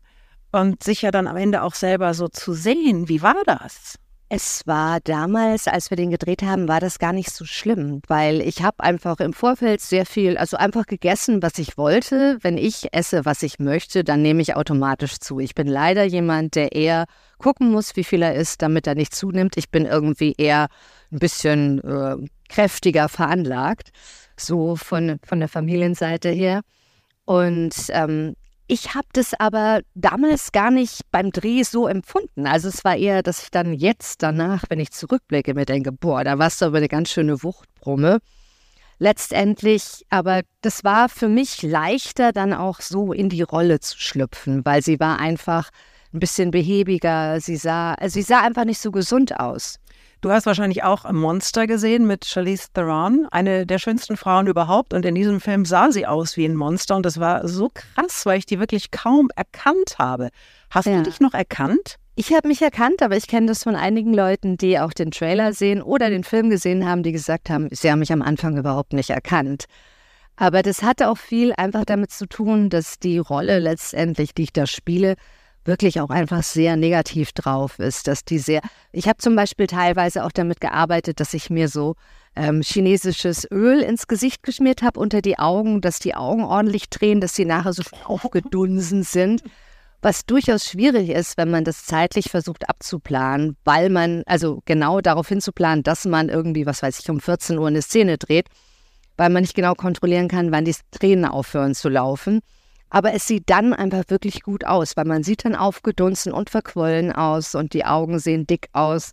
und 0.52 0.84
sich 0.84 1.02
ja 1.02 1.12
dann 1.12 1.28
am 1.28 1.38
Ende 1.38 1.64
auch 1.64 1.76
selber 1.76 2.14
so 2.14 2.28
zu 2.28 2.54
sehen. 2.54 3.10
Wie 3.10 3.22
war 3.22 3.44
das? 3.46 3.98
Es 4.30 4.68
war 4.68 5.00
damals, 5.00 5.70
als 5.70 5.90
wir 5.90 5.96
den 5.96 6.12
gedreht 6.12 6.42
haben, 6.42 6.68
war 6.68 6.82
das 6.82 7.00
gar 7.00 7.14
nicht 7.14 7.32
so 7.32 7.46
schlimm, 7.46 8.02
weil 8.08 8.42
ich 8.42 8.62
habe 8.62 8.84
einfach 8.84 9.22
im 9.22 9.32
Vorfeld 9.32 9.80
sehr 9.80 10.06
viel, 10.06 10.38
also 10.38 10.58
einfach 10.58 10.86
gegessen, 10.86 11.42
was 11.42 11.58
ich 11.60 11.78
wollte. 11.78 12.38
Wenn 12.42 12.58
ich 12.58 12.94
esse, 12.94 13.24
was 13.24 13.42
ich 13.42 13.58
möchte, 13.58 14.04
dann 14.04 14.22
nehme 14.22 14.42
ich 14.42 14.58
automatisch 14.58 15.20
zu. 15.20 15.40
Ich 15.40 15.56
bin 15.56 15.68
leider 15.68 16.04
jemand, 16.04 16.56
der 16.56 16.74
eher 16.74 17.06
gucken 17.38 17.72
muss, 17.72 17.96
wie 17.96 18.04
viel 18.04 18.22
er 18.22 18.36
isst, 18.36 18.62
damit 18.62 18.86
er 18.86 18.96
nicht 18.96 19.16
zunimmt. 19.16 19.56
Ich 19.56 19.72
bin 19.72 19.86
irgendwie 19.86 20.34
eher 20.38 20.68
ein 21.10 21.20
bisschen 21.20 21.82
äh, 21.86 22.18
kräftiger 22.50 23.08
veranlagt, 23.08 23.92
so 24.36 24.76
von, 24.76 25.20
von 25.24 25.40
der 25.40 25.48
Familienseite 25.48 26.30
her. 26.30 26.64
Und 27.24 27.76
ähm, 27.92 28.36
ich 28.68 28.96
habe 28.96 29.08
das 29.14 29.34
aber 29.34 29.82
damals 29.96 30.52
gar 30.52 30.72
nicht 30.72 31.02
beim 31.12 31.32
Dreh 31.32 31.64
so 31.64 31.88
empfunden. 31.88 32.48
Also 32.48 32.68
es 32.68 32.84
war 32.84 32.98
eher, 32.98 33.24
dass 33.24 33.44
ich 33.44 33.52
dann 33.52 33.74
jetzt 33.74 34.22
danach, 34.24 34.66
wenn 34.70 34.80
ich 34.80 34.92
zurückblicke, 34.92 35.54
mir 35.54 35.66
denke, 35.66 35.92
boah, 35.92 36.24
da 36.24 36.38
warst 36.38 36.62
du 36.62 36.66
aber 36.66 36.78
eine 36.78 36.90
ganz 36.90 37.10
schöne 37.10 37.44
Wuchtbrumme. 37.44 38.20
Letztendlich, 39.00 40.06
aber 40.10 40.42
das 40.62 40.84
war 40.84 41.08
für 41.08 41.30
mich 41.30 41.62
leichter, 41.62 42.34
dann 42.34 42.54
auch 42.54 42.82
so 42.82 43.14
in 43.14 43.30
die 43.30 43.44
Rolle 43.44 43.80
zu 43.80 43.98
schlüpfen, 43.98 44.66
weil 44.66 44.82
sie 44.82 45.00
war 45.00 45.20
einfach 45.20 45.70
ein 46.14 46.20
bisschen 46.20 46.52
behäbiger. 46.52 47.40
Sie 47.40 47.58
sah, 47.58 47.94
also 47.94 48.16
sie 48.16 48.24
sah 48.24 48.42
einfach 48.42 48.66
nicht 48.66 48.82
so 48.82 48.92
gesund 48.92 49.40
aus. 49.40 49.80
Du 50.22 50.32
hast 50.32 50.48
wahrscheinlich 50.48 50.84
auch 50.84 51.10
Monster 51.12 51.68
gesehen 51.68 52.08
mit 52.08 52.26
Charlize 52.26 52.68
Theron, 52.74 53.28
eine 53.30 53.68
der 53.68 53.78
schönsten 53.78 54.18
Frauen 54.18 54.48
überhaupt. 54.48 54.94
Und 54.94 55.06
in 55.06 55.14
diesem 55.14 55.40
Film 55.40 55.64
sah 55.66 55.92
sie 55.92 56.08
aus 56.08 56.38
wie 56.38 56.46
ein 56.46 56.56
Monster. 56.56 56.96
Und 56.96 57.06
das 57.06 57.20
war 57.20 57.48
so 57.48 57.70
krass, 57.72 58.26
weil 58.26 58.40
ich 58.40 58.48
die 58.48 58.60
wirklich 58.60 58.90
kaum 58.90 59.30
erkannt 59.36 60.00
habe. 60.00 60.30
Hast 60.72 60.88
ja. 60.88 60.98
du 60.98 61.04
dich 61.04 61.20
noch 61.20 61.36
erkannt? 61.36 61.98
Ich 62.16 62.34
habe 62.34 62.48
mich 62.48 62.64
erkannt, 62.64 63.04
aber 63.04 63.16
ich 63.16 63.28
kenne 63.28 63.46
das 63.46 63.62
von 63.62 63.76
einigen 63.76 64.12
Leuten, 64.12 64.58
die 64.58 64.80
auch 64.80 64.92
den 64.92 65.12
Trailer 65.12 65.54
sehen 65.54 65.84
oder 65.84 66.10
den 66.10 66.24
Film 66.24 66.50
gesehen 66.50 66.90
haben, 66.90 67.04
die 67.04 67.12
gesagt 67.12 67.52
haben, 67.52 67.68
sie 67.72 67.92
haben 67.92 68.00
mich 68.00 68.12
am 68.12 68.24
Anfang 68.24 68.58
überhaupt 68.58 68.94
nicht 68.94 69.12
erkannt. 69.12 69.66
Aber 70.36 70.64
das 70.64 70.82
hatte 70.82 71.10
auch 71.10 71.18
viel 71.20 71.54
einfach 71.54 71.86
damit 71.86 72.10
zu 72.12 72.26
tun, 72.26 72.72
dass 72.72 72.98
die 72.98 73.20
Rolle 73.20 73.60
letztendlich, 73.60 74.34
die 74.34 74.44
ich 74.44 74.54
da 74.54 74.66
spiele, 74.66 75.16
wirklich 75.68 76.00
auch 76.02 76.10
einfach 76.10 76.44
sehr 76.44 76.76
negativ 76.76 77.32
drauf 77.34 77.80
ist, 77.80 78.08
dass 78.08 78.24
die 78.24 78.40
sehr, 78.40 78.62
ich 78.92 79.08
habe 79.08 79.18
zum 79.18 79.36
Beispiel 79.36 79.68
teilweise 79.68 80.24
auch 80.24 80.32
damit 80.32 80.62
gearbeitet, 80.62 81.20
dass 81.20 81.34
ich 81.34 81.50
mir 81.50 81.68
so 81.68 81.96
ähm, 82.36 82.62
chinesisches 82.62 83.48
Öl 83.52 83.82
ins 83.82 84.08
Gesicht 84.08 84.44
geschmiert 84.44 84.82
habe 84.82 85.00
unter 85.00 85.22
die 85.22 85.40
Augen, 85.40 85.82
dass 85.82 86.00
die 86.00 86.16
Augen 86.16 86.44
ordentlich 86.44 86.90
drehen, 86.90 87.20
dass 87.20 87.36
sie 87.36 87.46
nachher 87.46 87.74
so 87.74 87.84
aufgedunsen 88.06 89.04
sind. 89.04 89.44
Was 90.02 90.26
durchaus 90.26 90.66
schwierig 90.66 91.10
ist, 91.10 91.38
wenn 91.38 91.50
man 91.50 91.64
das 91.64 91.86
zeitlich 91.86 92.30
versucht 92.30 92.70
abzuplanen, 92.70 93.58
weil 93.66 93.90
man, 93.90 94.22
also 94.28 94.62
genau 94.66 95.02
darauf 95.02 95.28
hinzuplanen, 95.28 95.84
dass 95.84 96.06
man 96.06 96.30
irgendwie, 96.30 96.68
was 96.68 96.84
weiß 96.84 97.00
ich, 97.00 97.10
um 97.10 97.20
14 97.20 97.58
Uhr 97.58 97.68
eine 97.68 97.82
Szene 97.82 98.20
dreht, 98.20 98.48
weil 99.18 99.30
man 99.32 99.42
nicht 99.42 99.56
genau 99.56 99.74
kontrollieren 99.74 100.28
kann, 100.28 100.52
wann 100.52 100.66
die 100.66 100.76
Tränen 100.92 101.26
aufhören 101.26 101.74
zu 101.74 101.90
laufen. 101.90 102.42
Aber 102.90 103.14
es 103.14 103.28
sieht 103.28 103.50
dann 103.50 103.74
einfach 103.74 104.04
wirklich 104.08 104.44
gut 104.44 104.66
aus, 104.66 104.96
weil 104.96 105.06
man 105.06 105.24
sieht 105.24 105.46
dann 105.46 105.56
aufgedunsen 105.56 106.32
und 106.32 106.50
verquollen 106.50 107.12
aus 107.12 107.56
und 107.56 107.74
die 107.74 107.86
Augen 107.86 108.20
sehen 108.20 108.48
dick 108.48 108.70
aus. 108.72 109.12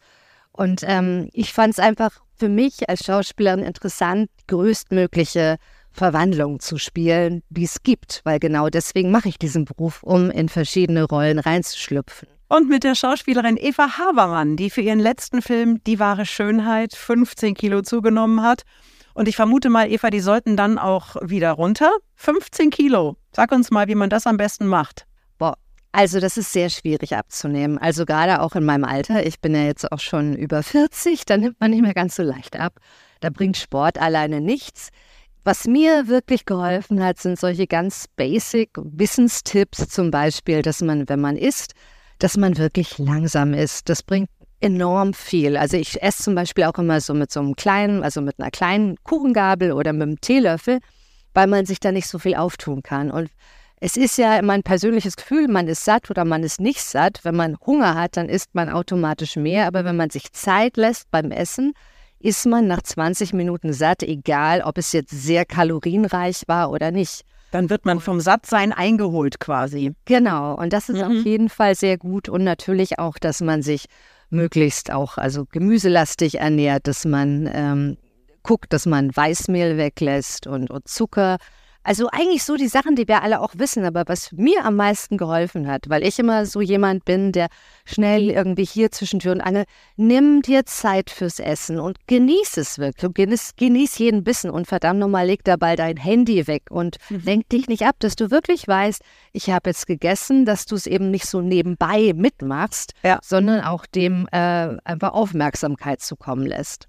Und 0.53 0.83
ähm, 0.85 1.29
ich 1.33 1.53
fand 1.53 1.73
es 1.73 1.79
einfach 1.81 2.21
für 2.37 2.49
mich 2.49 2.89
als 2.89 3.05
Schauspielerin 3.05 3.61
interessant, 3.61 4.31
größtmögliche 4.47 5.57
Verwandlung 5.91 6.61
zu 6.61 6.79
spielen, 6.79 7.43
die 7.51 7.65
es 7.65 7.83
gibt, 7.83 8.21
weil 8.25 8.39
genau 8.39 8.69
deswegen 8.69 9.11
mache 9.11 9.29
ich 9.29 9.39
diesen 9.39 9.65
Beruf, 9.65 10.03
um 10.03 10.31
in 10.31 10.49
verschiedene 10.49 11.05
Rollen 11.05 11.39
reinzuschlüpfen. 11.39 12.29
Und 12.49 12.69
mit 12.69 12.85
der 12.85 12.95
Schauspielerin 12.95 13.57
Eva 13.57 13.99
Habermann, 13.99 14.57
die 14.57 14.71
für 14.71 14.81
ihren 14.81 15.01
letzten 15.01 15.43
Film 15.43 15.83
Die 15.85 15.99
wahre 15.99 16.27
Schönheit 16.27 16.95
15 16.95 17.55
Kilo 17.55 17.83
zugenommen 17.83 18.43
hat 18.43 18.63
und 19.15 19.29
ich 19.29 19.37
vermute 19.37 19.71
mal, 19.71 19.91
Eva, 19.91 20.11
die 20.11 20.21
sollten 20.21 20.57
dann 20.57 20.79
auch 20.79 21.17
wieder 21.23 21.53
runter. 21.53 21.91
15 22.17 22.71
Kilo. 22.71 23.17
Sag 23.33 23.53
uns 23.53 23.71
mal, 23.71 23.89
wie 23.89 23.95
man 23.95 24.11
das 24.11 24.27
am 24.27 24.37
besten 24.37 24.67
macht. 24.67 25.07
Boah, 25.39 25.57
also 25.93 26.19
das 26.19 26.37
ist 26.37 26.53
sehr 26.53 26.69
schwierig 26.69 27.17
abzunehmen. 27.17 27.79
Also 27.79 28.05
gerade 28.05 28.41
auch 28.41 28.57
in 28.57 28.65
meinem 28.65 28.85
Alter. 28.85 29.25
Ich 29.25 29.41
bin 29.41 29.55
ja 29.55 29.63
jetzt 29.63 29.91
auch 29.91 30.01
schon 30.01 30.35
über 30.35 30.63
40. 30.63 31.25
Da 31.25 31.37
nimmt 31.37 31.61
man 31.61 31.71
nicht 31.71 31.83
mehr 31.83 31.95
ganz 31.95 32.17
so 32.17 32.25
leicht 32.25 32.59
ab. 32.59 32.81
Da 33.21 33.31
bringt 33.31 33.57
Sport 33.57 33.99
alleine 33.99 34.41
nichts. 34.41 34.91
Was 35.45 35.67
mir 35.67 36.09
wirklich 36.09 36.47
geholfen 36.47 37.05
hat, 37.05 37.21
sind 37.21 37.39
solche 37.39 37.67
ganz 37.67 38.07
basic 38.17 38.71
Wissenstipps, 38.77 39.89
zum 39.89 40.11
Beispiel, 40.11 40.63
dass 40.63 40.81
man, 40.81 41.09
wenn 41.09 41.21
man 41.21 41.37
isst, 41.37 41.75
dass 42.19 42.37
man 42.37 42.57
wirklich 42.57 42.99
langsam 42.99 43.53
isst. 43.53 43.89
Das 43.89 44.03
bringt 44.03 44.31
enorm 44.65 45.13
viel. 45.13 45.57
Also 45.57 45.77
ich 45.77 46.03
esse 46.03 46.23
zum 46.23 46.35
Beispiel 46.35 46.65
auch 46.65 46.79
immer 46.79 47.01
so 47.01 47.15
mit 47.15 47.31
so 47.31 47.41
einem 47.41 47.55
kleinen, 47.55 48.03
also 48.03 48.21
mit 48.21 48.41
einer 48.41 48.51
kleinen 48.51 48.97
Kuchengabel 49.05 49.73
oder 49.73 49.93
mit 49.93 50.03
einem 50.03 50.21
Teelöffel, 50.21 50.81
weil 51.35 51.47
man 51.47 51.67
sich 51.67 51.81
da 51.81 51.93
nicht 51.93 52.09
so 52.09 52.19
viel 52.19 52.35
auftun 52.35 52.83
kann. 52.83 53.11
Und 53.11 53.31
es 53.81 53.99
ist 53.99 54.17
ja 54.17 54.41
mein 54.41 54.63
persönliches 54.63 55.17
Gefühl, 55.17 55.49
man 55.49 55.69
ist 55.69 55.85
satt 55.85 56.11
oder 56.11 56.25
man 56.25 56.43
ist 56.43 56.61
nicht 56.61 56.81
satt. 56.81 57.21
Wenn 57.25 57.37
man 57.37 57.59
Hunger 57.67 57.95
hat, 57.95 58.17
dann 58.17 58.31
isst 58.31 58.55
man 58.55 58.71
automatisch 58.71 59.37
mehr. 59.37 59.67
Aber 59.67 59.85
wenn 59.85 59.97
man 59.97 60.09
sich 60.09 60.33
Zeit 60.33 60.79
lässt 60.79 61.11
beim 61.11 61.31
Essen, 61.31 61.75
ist 62.19 62.47
man 62.47 62.67
nach 62.67 62.81
20 62.81 63.35
Minuten 63.35 63.75
satt, 63.75 64.03
egal 64.03 64.63
ob 64.63 64.79
es 64.79 64.93
jetzt 64.93 65.11
sehr 65.11 65.45
kalorienreich 65.45 66.45
war 66.47 66.71
oder 66.71 66.91
nicht. 66.91 67.23
Dann 67.51 67.69
wird 67.69 67.85
man 67.85 68.01
vom 68.01 68.21
Sattsein 68.21 68.73
eingeholt 68.73 69.39
quasi. 69.39 69.93
Genau, 70.07 70.55
und 70.55 70.73
das 70.73 70.89
ist 70.89 70.97
mhm. 70.97 71.05
auf 71.05 71.25
jeden 71.25 71.49
Fall 71.51 71.75
sehr 71.75 71.99
gut. 71.99 72.31
Und 72.31 72.43
natürlich 72.43 72.99
auch, 72.99 73.19
dass 73.19 73.43
man 73.43 73.63
sich 73.63 73.85
möglichst 74.31 74.93
auch 74.93 75.19
also 75.19 75.45
gemüselastig 75.47 76.39
ernährt, 76.41 76.87
dass 76.87 77.05
man 77.05 77.49
ähm, 77.53 77.97
guckt, 78.43 78.73
dass 78.73 78.87
man 78.87 79.15
Weißmehl 79.15 79.77
weglässt 79.77 80.47
und, 80.47 80.71
und 80.71 80.89
Zucker. 80.89 81.39
Also 81.85 82.09
eigentlich 82.11 82.43
so 82.43 82.57
die 82.57 82.69
Sachen, 82.69 82.97
die 82.97 83.07
wir 83.07 83.23
alle 83.23 83.41
auch 83.41 83.53
wissen, 83.59 83.85
aber 83.85 84.05
was 84.07 84.33
mir 84.33 84.65
am 84.65 84.77
meisten 84.77 85.19
geholfen 85.19 85.69
hat, 85.69 85.91
weil 85.91 86.03
ich 86.03 86.19
immer 86.19 86.47
so 86.47 86.63
jemand 86.63 87.05
bin, 87.05 87.31
der 87.31 87.49
schnell 87.85 88.31
irgendwie 88.31 88.65
hier 88.65 88.91
zwischen 88.91 89.21
Tür 89.21 89.33
und 89.33 89.43
Angel, 89.43 89.65
nimm 89.97 90.41
dir 90.41 90.65
Zeit 90.65 91.11
fürs 91.11 91.39
Essen 91.39 91.79
und 91.79 91.99
genieß 92.07 92.57
es 92.57 92.79
wirklich. 92.79 93.13
Genieß, 93.13 93.57
genieß 93.57 93.99
jeden 93.99 94.25
Bissen 94.25 94.49
und 94.49 94.67
verdammt 94.67 94.99
nochmal, 94.99 95.27
leg 95.27 95.45
dabei 95.45 95.77
dein 95.77 95.99
Handy 95.99 96.47
weg 96.47 96.63
und 96.71 96.97
mhm. 97.11 97.21
lenk 97.23 97.49
dich 97.51 97.69
nicht 97.69 97.83
ab, 97.83 97.97
dass 97.99 98.17
du 98.17 98.31
wirklich 98.31 98.67
weißt, 98.67 99.03
ich 99.33 99.51
habe 99.51 99.71
jetzt 99.71 99.87
gegessen, 99.87 100.47
dass 100.47 100.65
du 100.65 100.77
es 100.77 100.87
eben 100.87 101.11
nicht 101.11 101.27
so 101.27 101.43
nebenbei 101.43 102.13
mitmachst, 102.15 102.95
ja. 103.03 103.19
sondern 103.23 103.61
auch 103.61 103.85
dem 103.85 104.27
äh, 104.33 104.77
einfach 104.85 105.13
Aufmerksamkeit 105.13 106.01
zukommen 106.01 106.47
lässt. 106.47 106.89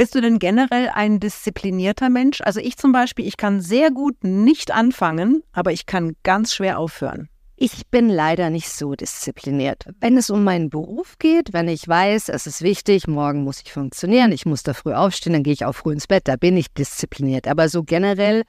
Bist 0.00 0.14
du 0.14 0.22
denn 0.22 0.38
generell 0.38 0.88
ein 0.94 1.20
disziplinierter 1.20 2.08
Mensch? 2.08 2.40
Also 2.40 2.58
ich 2.58 2.78
zum 2.78 2.90
Beispiel, 2.90 3.26
ich 3.26 3.36
kann 3.36 3.60
sehr 3.60 3.90
gut 3.90 4.24
nicht 4.24 4.70
anfangen, 4.70 5.42
aber 5.52 5.72
ich 5.72 5.84
kann 5.84 6.16
ganz 6.22 6.54
schwer 6.54 6.78
aufhören. 6.78 7.28
Ich 7.56 7.86
bin 7.88 8.08
leider 8.08 8.48
nicht 8.48 8.70
so 8.70 8.94
diszipliniert. 8.94 9.84
Wenn 10.00 10.16
es 10.16 10.30
um 10.30 10.42
meinen 10.42 10.70
Beruf 10.70 11.18
geht, 11.18 11.52
wenn 11.52 11.68
ich 11.68 11.86
weiß, 11.86 12.30
es 12.30 12.46
ist 12.46 12.62
wichtig, 12.62 13.08
morgen 13.08 13.44
muss 13.44 13.60
ich 13.62 13.74
funktionieren, 13.74 14.32
ich 14.32 14.46
muss 14.46 14.62
da 14.62 14.72
früh 14.72 14.94
aufstehen, 14.94 15.34
dann 15.34 15.42
gehe 15.42 15.52
ich 15.52 15.66
auch 15.66 15.74
früh 15.74 15.92
ins 15.92 16.06
Bett, 16.06 16.28
da 16.28 16.36
bin 16.36 16.56
ich 16.56 16.72
diszipliniert. 16.72 17.46
Aber 17.46 17.68
so 17.68 17.82
generell 17.82 18.44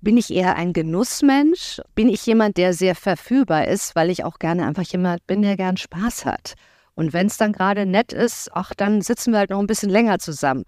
bin 0.00 0.16
ich 0.16 0.34
eher 0.34 0.56
ein 0.56 0.72
Genussmensch, 0.72 1.80
bin 1.94 2.08
ich 2.08 2.26
jemand, 2.26 2.56
der 2.56 2.72
sehr 2.72 2.96
verfügbar 2.96 3.68
ist, 3.68 3.94
weil 3.94 4.10
ich 4.10 4.24
auch 4.24 4.40
gerne 4.40 4.66
einfach 4.66 4.82
jemand 4.82 5.24
bin, 5.28 5.42
der 5.42 5.56
gern 5.56 5.76
Spaß 5.76 6.24
hat. 6.24 6.54
Und 6.94 7.12
wenn 7.12 7.26
es 7.26 7.36
dann 7.36 7.52
gerade 7.52 7.86
nett 7.86 8.12
ist, 8.12 8.50
ach, 8.52 8.74
dann 8.74 9.00
sitzen 9.02 9.32
wir 9.32 9.38
halt 9.38 9.50
noch 9.50 9.60
ein 9.60 9.66
bisschen 9.66 9.90
länger 9.90 10.18
zusammen. 10.18 10.64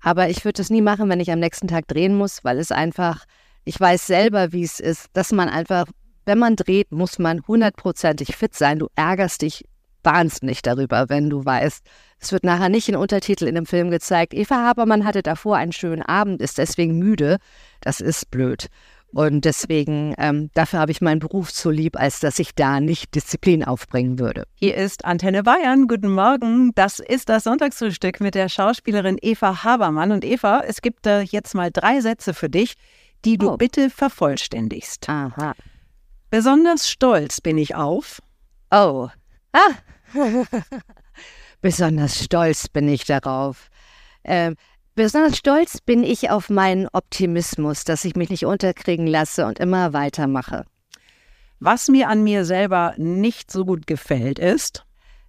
Aber 0.00 0.28
ich 0.28 0.44
würde 0.44 0.58
das 0.58 0.70
nie 0.70 0.82
machen, 0.82 1.08
wenn 1.08 1.20
ich 1.20 1.30
am 1.30 1.38
nächsten 1.38 1.68
Tag 1.68 1.86
drehen 1.88 2.16
muss, 2.16 2.44
weil 2.44 2.58
es 2.58 2.72
einfach, 2.72 3.24
ich 3.64 3.78
weiß 3.78 4.06
selber, 4.06 4.52
wie 4.52 4.64
es 4.64 4.80
ist, 4.80 5.06
dass 5.12 5.32
man 5.32 5.48
einfach, 5.48 5.86
wenn 6.26 6.38
man 6.38 6.56
dreht, 6.56 6.92
muss 6.92 7.18
man 7.18 7.40
hundertprozentig 7.46 8.36
fit 8.36 8.54
sein. 8.54 8.80
Du 8.80 8.88
ärgerst 8.96 9.42
dich 9.42 9.64
wahnsinnig 10.04 10.62
darüber, 10.62 11.08
wenn 11.08 11.30
du 11.30 11.44
weißt, 11.44 11.84
es 12.18 12.32
wird 12.32 12.44
nachher 12.44 12.68
nicht 12.68 12.88
in 12.88 12.96
Untertitel 12.96 13.46
in 13.46 13.54
dem 13.54 13.66
Film 13.66 13.90
gezeigt, 13.90 14.34
Eva 14.34 14.64
Habermann 14.64 15.04
hatte 15.04 15.22
davor 15.22 15.56
einen 15.56 15.72
schönen 15.72 16.02
Abend, 16.02 16.40
ist 16.40 16.58
deswegen 16.58 16.98
müde. 16.98 17.38
Das 17.80 18.00
ist 18.00 18.30
blöd. 18.30 18.68
Und 19.14 19.44
deswegen, 19.44 20.14
ähm, 20.16 20.50
dafür 20.54 20.78
habe 20.78 20.90
ich 20.90 21.02
meinen 21.02 21.18
Beruf 21.18 21.52
zu 21.52 21.70
lieb, 21.70 21.98
als 21.98 22.20
dass 22.20 22.38
ich 22.38 22.54
da 22.54 22.80
nicht 22.80 23.14
Disziplin 23.14 23.62
aufbringen 23.62 24.18
würde. 24.18 24.44
Hier 24.54 24.74
ist 24.74 25.04
Antenne 25.04 25.42
Bayern. 25.42 25.86
Guten 25.86 26.10
Morgen. 26.10 26.72
Das 26.74 26.98
ist 26.98 27.28
das 27.28 27.44
Sonntagsfrühstück 27.44 28.20
mit 28.20 28.34
der 28.34 28.48
Schauspielerin 28.48 29.18
Eva 29.20 29.64
Habermann. 29.64 30.12
Und 30.12 30.24
Eva, 30.24 30.62
es 30.66 30.80
gibt 30.80 31.06
äh, 31.06 31.20
jetzt 31.20 31.54
mal 31.54 31.70
drei 31.70 32.00
Sätze 32.00 32.32
für 32.32 32.48
dich, 32.48 32.74
die 33.26 33.36
du 33.36 33.50
oh. 33.50 33.56
bitte 33.58 33.90
vervollständigst. 33.90 35.08
Aha. 35.10 35.54
Besonders 36.30 36.88
stolz 36.88 37.42
bin 37.42 37.58
ich 37.58 37.74
auf. 37.74 38.22
Oh. 38.70 39.08
Ah. 39.52 40.14
Besonders 41.60 42.24
stolz 42.24 42.68
bin 42.68 42.88
ich 42.88 43.04
darauf. 43.04 43.68
Ähm, 44.24 44.56
Besonders 44.94 45.38
stolz 45.38 45.80
bin 45.80 46.04
ich 46.04 46.28
auf 46.28 46.50
meinen 46.50 46.86
Optimismus, 46.92 47.84
dass 47.84 48.04
ich 48.04 48.14
mich 48.14 48.28
nicht 48.28 48.44
unterkriegen 48.44 49.06
lasse 49.06 49.46
und 49.46 49.58
immer 49.58 49.94
weitermache. 49.94 50.66
Was 51.60 51.88
mir 51.88 52.08
an 52.08 52.22
mir 52.22 52.44
selber 52.44 52.92
nicht 52.98 53.50
so 53.50 53.64
gut 53.64 53.86
gefällt, 53.86 54.38
ist, 54.38 54.84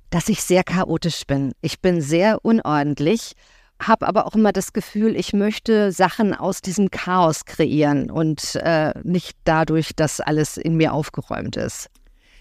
dass 0.10 0.28
ich 0.28 0.44
sehr 0.44 0.66
chaotisch 0.66 1.26
bin. 1.26 1.54
Ich 1.62 1.80
bin 1.80 2.02
sehr 2.02 2.44
unordentlich, 2.44 3.36
habe 3.82 4.06
aber 4.06 4.26
auch 4.28 4.36
immer 4.36 4.52
das 4.52 4.74
Gefühl, 4.74 5.16
ich 5.16 5.32
möchte 5.32 5.94
Sachen 5.94 6.34
aus 6.34 6.62
diesem 6.62 6.92
Chaos 6.92 7.46
kreieren 7.46 8.12
und 8.12 8.56
äh, 8.56 8.92
nicht 9.04 9.38
dadurch, 9.46 9.96
dass 9.96 10.20
alles 10.20 10.58
in 10.58 10.76
mir 10.76 10.92
aufgeräumt 10.92 11.56
ist. 11.56 11.90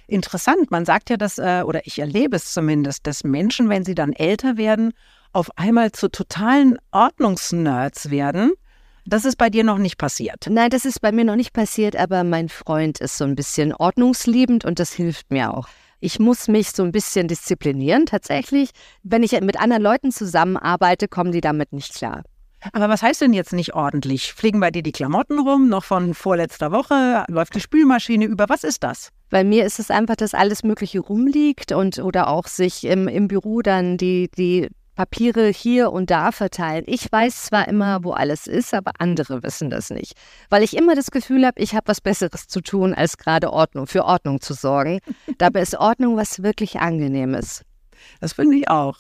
Interessant, 0.09 0.73
man 0.73 0.85
sagt 0.85 1.09
ja, 1.09 1.17
dass, 1.17 1.39
äh, 1.39 1.63
oder 1.65 1.87
ich 1.87 2.01
erlebe 2.01 2.35
es 2.35 2.53
zumindest, 2.53 3.07
dass 3.07 3.23
Menschen, 3.23 3.69
wenn 3.69 3.85
sie 3.85 3.95
dann 3.95 4.13
älter 4.13 4.57
werden 4.57 4.93
auf 5.33 5.57
einmal 5.57 5.93
zu 5.93 6.11
totalen 6.11 6.79
Ordnungsnerds 6.91 8.11
werden. 8.11 8.53
Das 9.05 9.25
ist 9.25 9.37
bei 9.37 9.51
dir 9.51 9.65
noch 9.65 9.79
nicht 9.79 9.99
passiert. 9.99 10.47
Nein, 10.49 10.71
das 10.71 10.85
ist 10.85 11.01
bei 11.01 11.11
mir 11.11 11.25
noch 11.25 11.37
nicht 11.37 11.53
passiert, 11.53 11.97
aber 11.97 12.23
mein 12.23 12.49
Freund 12.49 13.01
ist 13.01 13.19
so 13.19 13.25
ein 13.25 13.35
bisschen 13.35 13.75
ordnungsliebend 13.75 14.65
und 14.65 14.79
das 14.79 14.93
hilft 14.93 15.31
mir 15.31 15.53
auch. 15.53 15.69
Ich 15.99 16.19
muss 16.19 16.49
mich 16.49 16.71
so 16.71 16.83
ein 16.83 16.93
bisschen 16.93 17.29
disziplinieren 17.29 18.07
tatsächlich. 18.07 18.71
Wenn 19.03 19.23
ich 19.23 19.41
mit 19.41 19.61
anderen 19.61 19.83
Leuten 19.83 20.13
zusammenarbeite, 20.13 21.09
kommen 21.09 21.33
die 21.33 21.41
damit 21.41 21.73
nicht 21.73 21.95
klar. 21.95 22.23
Aber 22.73 22.89
was 22.89 23.03
heißt 23.03 23.21
denn 23.21 23.33
jetzt 23.33 23.53
nicht 23.53 23.75
ordentlich? 23.75 24.33
Fliegen 24.33 24.61
bei 24.61 24.71
dir 24.71 24.83
die 24.83 24.93
Klamotten 24.93 25.41
rum, 25.41 25.69
noch 25.69 25.83
von 25.83 26.15
vorletzter 26.15 26.71
Woche? 26.71 27.25
Läuft 27.29 27.57
die 27.57 27.61
Spülmaschine 27.61 28.25
über? 28.25 28.49
Was 28.49 28.63
ist 28.63 28.85
das? 28.85 29.11
Bei 29.31 29.43
mir 29.43 29.65
ist 29.65 29.81
es 29.81 29.91
einfach, 29.91 30.15
dass 30.15 30.35
alles 30.35 30.63
Mögliche 30.63 31.01
rumliegt 31.01 31.73
und 31.73 31.99
oder 31.99 32.29
auch 32.29 32.47
sich 32.47 32.85
im, 32.85 33.09
im 33.09 33.27
Büro 33.27 33.63
dann 33.63 33.97
die, 33.97 34.31
die 34.37 34.69
Papiere 34.95 35.49
hier 35.49 35.91
und 35.91 36.11
da 36.11 36.33
verteilen. 36.33 36.85
Ich 36.87 37.11
weiß 37.11 37.45
zwar 37.45 37.67
immer, 37.69 38.05
wo 38.05 38.13
alles 38.13 38.47
ist, 38.47 38.75
aber 38.75 38.93
andere 38.99 39.43
wissen 39.43 39.71
das 39.71 39.91
nicht, 39.91 40.15
weil 40.51 40.63
ich 40.63 40.77
immer 40.77 40.95
das 40.95 41.11
Gefühl 41.11 41.47
habe, 41.47 41.61
ich 41.61 41.75
habe 41.75 41.89
was 41.89 42.01
Besseres 42.01 42.47
zu 42.47 42.61
tun, 42.61 42.93
als 42.93 43.17
gerade 43.17 43.53
Ordnung 43.53 43.87
für 43.87 44.05
Ordnung 44.05 44.41
zu 44.41 44.53
sorgen. 44.53 45.01
Dabei 45.39 45.63
ist 45.63 45.77
Ordnung 45.77 46.17
was 46.17 46.43
wirklich 46.43 46.81
angenehmes. 46.81 47.65
Das 48.21 48.35
finde 48.35 48.57
ich 48.57 48.69
auch. 48.69 48.99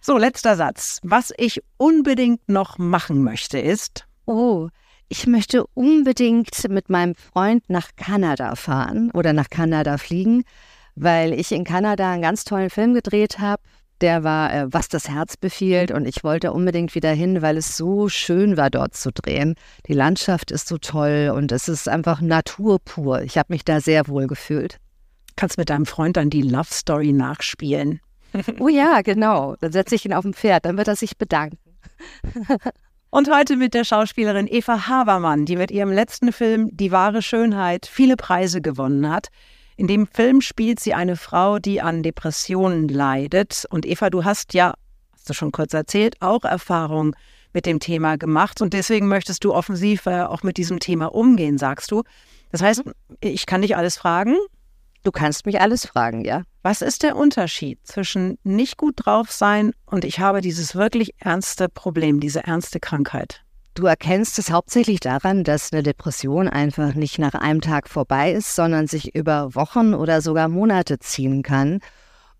So, 0.00 0.16
letzter 0.16 0.56
Satz. 0.56 1.00
Was 1.02 1.32
ich 1.36 1.60
unbedingt 1.76 2.48
noch 2.48 2.78
machen 2.78 3.24
möchte, 3.24 3.58
ist. 3.58 4.06
Oh, 4.26 4.68
ich 5.08 5.26
möchte 5.26 5.66
unbedingt 5.74 6.68
mit 6.68 6.88
meinem 6.88 7.14
Freund 7.14 7.68
nach 7.68 7.90
Kanada 7.96 8.54
fahren 8.54 9.10
oder 9.12 9.32
nach 9.32 9.50
Kanada 9.50 9.98
fliegen, 9.98 10.44
weil 10.94 11.32
ich 11.32 11.50
in 11.50 11.64
Kanada 11.64 12.12
einen 12.12 12.22
ganz 12.22 12.44
tollen 12.44 12.70
Film 12.70 12.94
gedreht 12.94 13.38
habe 13.38 13.62
der 14.00 14.24
war, 14.24 14.52
äh, 14.52 14.66
was 14.70 14.88
das 14.88 15.08
Herz 15.08 15.36
befiehlt. 15.36 15.90
Und 15.90 16.06
ich 16.06 16.24
wollte 16.24 16.52
unbedingt 16.52 16.94
wieder 16.94 17.10
hin, 17.10 17.42
weil 17.42 17.56
es 17.56 17.76
so 17.76 18.08
schön 18.08 18.56
war, 18.56 18.70
dort 18.70 18.94
zu 18.94 19.10
drehen. 19.12 19.54
Die 19.86 19.94
Landschaft 19.94 20.50
ist 20.50 20.68
so 20.68 20.78
toll 20.78 21.32
und 21.34 21.52
es 21.52 21.68
ist 21.68 21.88
einfach 21.88 22.20
Natur 22.20 22.78
pur. 22.84 23.22
Ich 23.22 23.38
habe 23.38 23.52
mich 23.52 23.64
da 23.64 23.80
sehr 23.80 24.08
wohl 24.08 24.26
gefühlt. 24.26 24.78
Kannst 25.36 25.58
mit 25.58 25.70
deinem 25.70 25.86
Freund 25.86 26.16
dann 26.16 26.30
die 26.30 26.42
Love 26.42 26.72
Story 26.72 27.12
nachspielen? 27.12 28.00
oh 28.58 28.68
ja, 28.68 29.02
genau. 29.02 29.56
Dann 29.60 29.72
setze 29.72 29.94
ich 29.94 30.04
ihn 30.04 30.12
auf 30.12 30.22
dem 30.22 30.34
Pferd, 30.34 30.64
dann 30.64 30.76
wird 30.76 30.88
er 30.88 30.96
sich 30.96 31.16
bedanken. 31.16 31.58
Und 33.10 33.30
heute 33.34 33.56
mit 33.56 33.72
der 33.72 33.84
Schauspielerin 33.84 34.46
Eva 34.46 34.86
Habermann, 34.86 35.46
die 35.46 35.56
mit 35.56 35.70
ihrem 35.70 35.90
letzten 35.90 36.30
Film 36.30 36.68
Die 36.72 36.92
wahre 36.92 37.22
Schönheit 37.22 37.86
viele 37.86 38.16
Preise 38.16 38.60
gewonnen 38.60 39.08
hat. 39.08 39.28
In 39.78 39.86
dem 39.86 40.08
Film 40.08 40.40
spielt 40.40 40.80
sie 40.80 40.92
eine 40.92 41.14
Frau, 41.14 41.60
die 41.60 41.80
an 41.80 42.02
Depressionen 42.02 42.88
leidet. 42.88 43.64
Und 43.70 43.86
Eva, 43.86 44.10
du 44.10 44.24
hast 44.24 44.52
ja, 44.52 44.74
hast 45.12 45.30
du 45.30 45.34
schon 45.34 45.52
kurz 45.52 45.72
erzählt, 45.72 46.16
auch 46.18 46.42
Erfahrung 46.42 47.14
mit 47.52 47.64
dem 47.64 47.78
Thema 47.78 48.18
gemacht. 48.18 48.60
Und 48.60 48.72
deswegen 48.72 49.06
möchtest 49.06 49.44
du 49.44 49.54
offensiv 49.54 50.06
äh, 50.06 50.22
auch 50.22 50.42
mit 50.42 50.56
diesem 50.56 50.80
Thema 50.80 51.14
umgehen, 51.14 51.58
sagst 51.58 51.92
du. 51.92 52.02
Das 52.50 52.60
heißt, 52.60 52.82
ich 53.20 53.46
kann 53.46 53.62
dich 53.62 53.76
alles 53.76 53.96
fragen. 53.96 54.34
Du 55.04 55.12
kannst 55.12 55.46
mich 55.46 55.60
alles 55.60 55.86
fragen, 55.86 56.24
ja. 56.24 56.42
Was 56.62 56.82
ist 56.82 57.04
der 57.04 57.14
Unterschied 57.14 57.78
zwischen 57.84 58.36
nicht 58.42 58.78
gut 58.78 58.94
drauf 58.96 59.30
sein 59.30 59.70
und 59.86 60.04
ich 60.04 60.18
habe 60.18 60.40
dieses 60.40 60.74
wirklich 60.74 61.14
ernste 61.20 61.68
Problem, 61.68 62.18
diese 62.18 62.42
ernste 62.42 62.80
Krankheit? 62.80 63.44
Du 63.78 63.86
erkennst 63.86 64.40
es 64.40 64.50
hauptsächlich 64.50 64.98
daran, 64.98 65.44
dass 65.44 65.72
eine 65.72 65.84
Depression 65.84 66.48
einfach 66.48 66.94
nicht 66.94 67.20
nach 67.20 67.34
einem 67.34 67.60
Tag 67.60 67.88
vorbei 67.88 68.32
ist, 68.32 68.56
sondern 68.56 68.88
sich 68.88 69.14
über 69.14 69.54
Wochen 69.54 69.94
oder 69.94 70.20
sogar 70.20 70.48
Monate 70.48 70.98
ziehen 70.98 71.44
kann. 71.44 71.78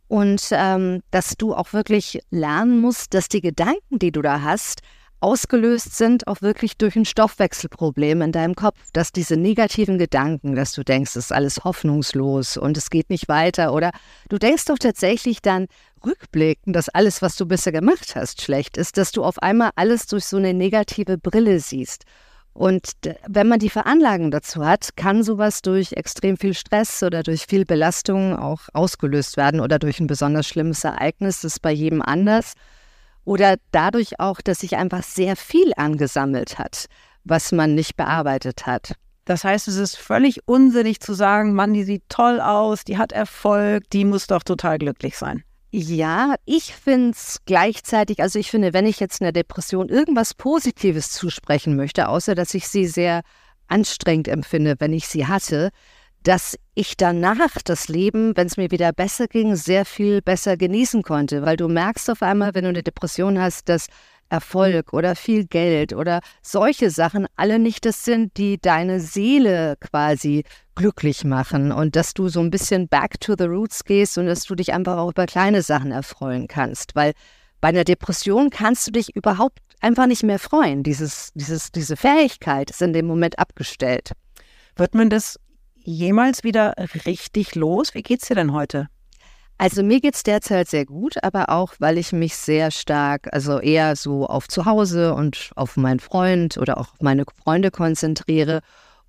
Und 0.09 0.49
ähm, 0.51 1.01
dass 1.13 1.37
du 1.37 1.55
auch 1.55 1.73
wirklich 1.73 2.19
lernen 2.31 2.81
musst, 2.81 3.15
dass 3.15 3.29
die 3.29 3.41
Gedanken, 3.41 4.01
die 4.01 4.11
du 4.11 4.21
da 4.21 4.43
hast, 4.43 4.81
ausgelöst 5.21 5.97
sind 5.97 6.27
auch 6.27 6.43
wirklich 6.43 6.77
durch 6.77 6.97
ein 6.97 7.05
Stoffwechselproblem 7.05 8.23
in 8.23 8.33
deinem 8.33 8.55
Kopf, 8.55 8.79
dass 8.93 9.13
diese 9.13 9.37
negativen 9.37 9.99
Gedanken, 9.99 10.55
dass 10.55 10.73
du 10.73 10.85
denkst, 10.85 11.11
es 11.17 11.27
ist 11.27 11.33
alles 11.33 11.65
hoffnungslos 11.65 12.57
und 12.57 12.77
es 12.77 12.91
geht 12.91 13.11
nicht 13.11 13.29
weiter 13.29 13.73
oder 13.73 13.91
du 14.29 14.39
denkst 14.39 14.67
doch 14.67 14.79
tatsächlich 14.79 15.43
dann 15.43 15.67
rückblickend, 16.05 16.77
dass 16.77 16.89
alles, 16.89 17.23
was 17.23 17.37
du 17.37 17.47
bisher 17.47 17.73
gemacht 17.73 18.15
hast, 18.15 18.43
schlecht 18.43 18.77
ist, 18.77 18.97
dass 18.97 19.13
du 19.13 19.25
auf 19.25 19.43
einmal 19.43 19.71
alles 19.77 20.07
durch 20.07 20.25
so 20.25 20.37
eine 20.37 20.55
negative 20.55 21.19
Brille 21.19 21.61
siehst. 21.61 22.05
Und 22.53 22.95
wenn 23.29 23.47
man 23.47 23.61
die 23.61 23.71
Veranlagung 23.71 24.33
dazu 24.33 24.65
hat, 24.65 24.97
kann 24.97 25.23
sowas 25.23 25.63
durch 25.63 25.93
extrem 25.93 26.37
viel 26.37 26.55
Stress 26.55 27.05
oder 27.05 27.23
durch 27.23 27.47
viel 27.47 27.65
Belastung 27.65 28.37
auch 28.37 28.63
ausgelöst 28.73 29.37
werden 29.37 29.61
oder 29.61 29.79
durch 29.79 30.01
ein 30.01 30.09
besonders 30.09 30.49
schlimmes 30.49 30.83
Ereignis. 30.83 31.43
Das 31.43 31.53
ist 31.53 31.61
bei 31.61 31.71
jedem 31.71 32.03
anders. 32.03 32.55
Oder 33.29 33.57
dadurch 33.73 34.21
auch, 34.21 34.41
dass 34.41 34.61
sich 34.61 34.79
einfach 34.79 35.03
sehr 35.03 35.37
viel 35.37 35.73
angesammelt 35.77 36.59
hat, 36.59 36.87
was 37.25 37.53
man 37.53 37.75
nicht 37.75 37.95
bearbeitet 37.95 38.67
hat. 38.67 38.95
Das 39.27 39.45
heißt, 39.45 39.69
es 39.69 39.77
ist 39.77 39.99
völlig 39.99 40.49
unsinnig 40.49 41.01
zu 41.01 41.13
sagen, 41.13 41.53
Mann, 41.53 41.75
die 41.75 41.85
sieht 41.85 42.05
toll 42.09 42.41
aus, 42.41 42.85
die 42.85 42.97
hat 42.97 43.13
Erfolg, 43.13 43.85
die 43.91 44.07
muss 44.07 44.29
doch 44.29 44.43
total 44.43 44.79
glücklich 44.79 45.19
sein. 45.19 45.45
Ja, 45.71 46.37
ich 46.47 46.75
finde 46.75 47.11
es 47.11 47.41
gleichzeitig, 47.45 48.23
also 48.23 48.39
ich 48.39 48.51
finde, 48.51 48.73
wenn 48.73 48.87
ich 48.87 48.99
jetzt 48.99 49.21
einer 49.21 49.33
Depression 49.33 49.91
irgendwas 49.91 50.33
Positives 50.33 51.11
zusprechen 51.11 51.77
möchte, 51.77 52.09
außer 52.09 52.35
dass 52.35 52.55
ich 52.55 52.67
sie 52.67 52.87
sehr 52.87 53.21
anstrengend 53.67 54.29
empfinde, 54.29 54.77
wenn 54.79 54.95
ich 54.95 55.07
sie 55.07 55.27
hatte, 55.27 55.69
dass 56.23 56.57
ich 56.79 56.97
danach 56.97 57.61
das 57.65 57.89
Leben, 57.89 58.37
wenn 58.37 58.47
es 58.47 58.57
mir 58.57 58.71
wieder 58.71 58.93
besser 58.93 59.27
ging, 59.27 59.57
sehr 59.57 59.85
viel 59.85 60.23
besser 60.23 60.57
genießen 60.57 61.03
konnte, 61.03 61.45
weil 61.45 61.57
du 61.57 61.67
merkst 61.67 62.09
auf 62.09 62.23
einmal, 62.23 62.55
wenn 62.55 62.63
du 62.63 62.69
eine 62.69 62.85
Depression 62.85 63.41
hast, 63.41 63.69
dass 63.69 63.89
Erfolg 64.29 64.93
oder 64.93 65.17
viel 65.17 65.45
Geld 65.47 65.93
oder 65.93 66.21
solche 66.41 66.91
Sachen 66.91 67.27
alle 67.35 67.59
nicht 67.59 67.85
das 67.85 68.05
sind, 68.05 68.37
die 68.37 68.61
deine 68.61 69.01
Seele 69.01 69.75
quasi 69.81 70.45
glücklich 70.77 71.25
machen 71.25 71.73
und 71.73 71.97
dass 71.97 72.15
du 72.15 72.29
so 72.29 72.39
ein 72.39 72.51
bisschen 72.51 72.87
back 72.87 73.19
to 73.19 73.35
the 73.37 73.47
roots 73.47 73.83
gehst 73.83 74.17
und 74.17 74.27
dass 74.27 74.45
du 74.45 74.55
dich 74.55 74.73
einfach 74.73 74.99
auch 74.99 75.11
über 75.11 75.27
kleine 75.27 75.63
Sachen 75.63 75.91
erfreuen 75.91 76.47
kannst, 76.47 76.95
weil 76.95 77.13
bei 77.61 77.69
einer 77.69 77.83
Depression 77.83 78.51
kannst 78.51 78.87
du 78.87 78.93
dich 78.93 79.17
überhaupt 79.17 79.59
einfach 79.81 80.07
nicht 80.07 80.23
mehr 80.23 80.39
freuen. 80.39 80.85
Dieses, 80.85 81.33
dieses, 81.35 81.73
diese 81.73 81.97
Fähigkeit 81.97 82.71
ist 82.71 82.83
in 82.83 82.93
dem 82.93 83.07
Moment 83.07 83.37
abgestellt. 83.41 84.13
Wird 84.77 84.95
man 84.95 85.11
das 85.11 85.41
jemals 85.89 86.45
wieder 86.45 86.75
richtig 87.07 87.55
los? 87.55 87.95
Wie 87.95 88.03
geht's 88.03 88.29
dir 88.29 88.35
denn 88.35 88.53
heute? 88.53 88.89
Also 89.57 89.83
mir 89.83 90.01
geht's 90.01 90.23
derzeit 90.23 90.69
sehr 90.69 90.87
gut, 90.87 91.15
aber 91.25 91.49
auch, 91.49 91.75
weil 91.81 91.99
ich 91.99 92.13
mich 92.13 92.37
sehr 92.37 92.71
stark, 92.71 93.29
also 93.33 93.59
eher 93.59 93.97
so 93.97 94.27
auf 94.27 94.47
zu 94.47 94.67
Hause 94.67 95.15
und 95.15 95.51
auf 95.57 95.77
meinen 95.77 95.99
Freund 95.99 96.59
oder 96.59 96.79
auch 96.79 96.95
meine 97.01 97.25
Freunde 97.43 97.73
konzentriere. 97.73 98.61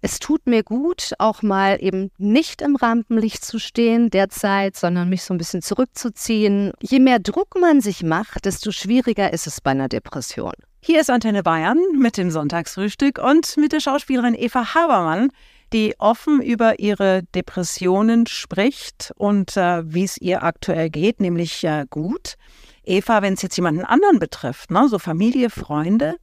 Es 0.01 0.17
tut 0.17 0.47
mir 0.47 0.63
gut, 0.63 1.11
auch 1.19 1.43
mal 1.43 1.77
eben 1.81 2.09
nicht 2.17 2.61
im 2.61 2.77
Rampenlicht 2.77 3.43
zu 3.43 3.59
stehen 3.59 4.09
derzeit, 4.09 4.75
sondern 4.75 5.09
mich 5.09 5.23
so 5.23 5.33
ein 5.35 5.37
bisschen 5.37 5.61
zurückzuziehen. 5.61 6.71
Je 6.81 6.99
mehr 6.99 7.19
Druck 7.19 7.59
man 7.59 7.81
sich 7.81 8.01
macht, 8.01 8.45
desto 8.45 8.71
schwieriger 8.71 9.31
ist 9.33 9.45
es 9.45 9.61
bei 9.61 9.71
einer 9.71 9.89
Depression. 9.89 10.53
Hier 10.81 11.01
ist 11.01 11.09
Antenne 11.09 11.43
Bayern 11.43 11.77
mit 11.95 12.17
dem 12.17 12.31
Sonntagsfrühstück 12.31 13.19
und 13.19 13.57
mit 13.57 13.73
der 13.73 13.81
Schauspielerin 13.81 14.33
Eva 14.33 14.73
Habermann 14.73 15.29
die 15.73 15.95
offen 15.99 16.41
über 16.41 16.79
ihre 16.79 17.23
Depressionen 17.35 18.27
spricht 18.27 19.11
und 19.15 19.55
äh, 19.57 19.81
wie 19.85 20.03
es 20.03 20.17
ihr 20.17 20.43
aktuell 20.43 20.89
geht, 20.89 21.19
nämlich 21.19 21.63
äh, 21.63 21.85
gut. 21.89 22.35
Eva, 22.83 23.21
wenn 23.21 23.33
es 23.33 23.41
jetzt 23.41 23.55
jemanden 23.55 23.85
anderen 23.85 24.19
betrifft, 24.19 24.71
ne, 24.71 24.87
so 24.89 24.99
Familie, 24.99 25.49
Freunde, 25.49 26.15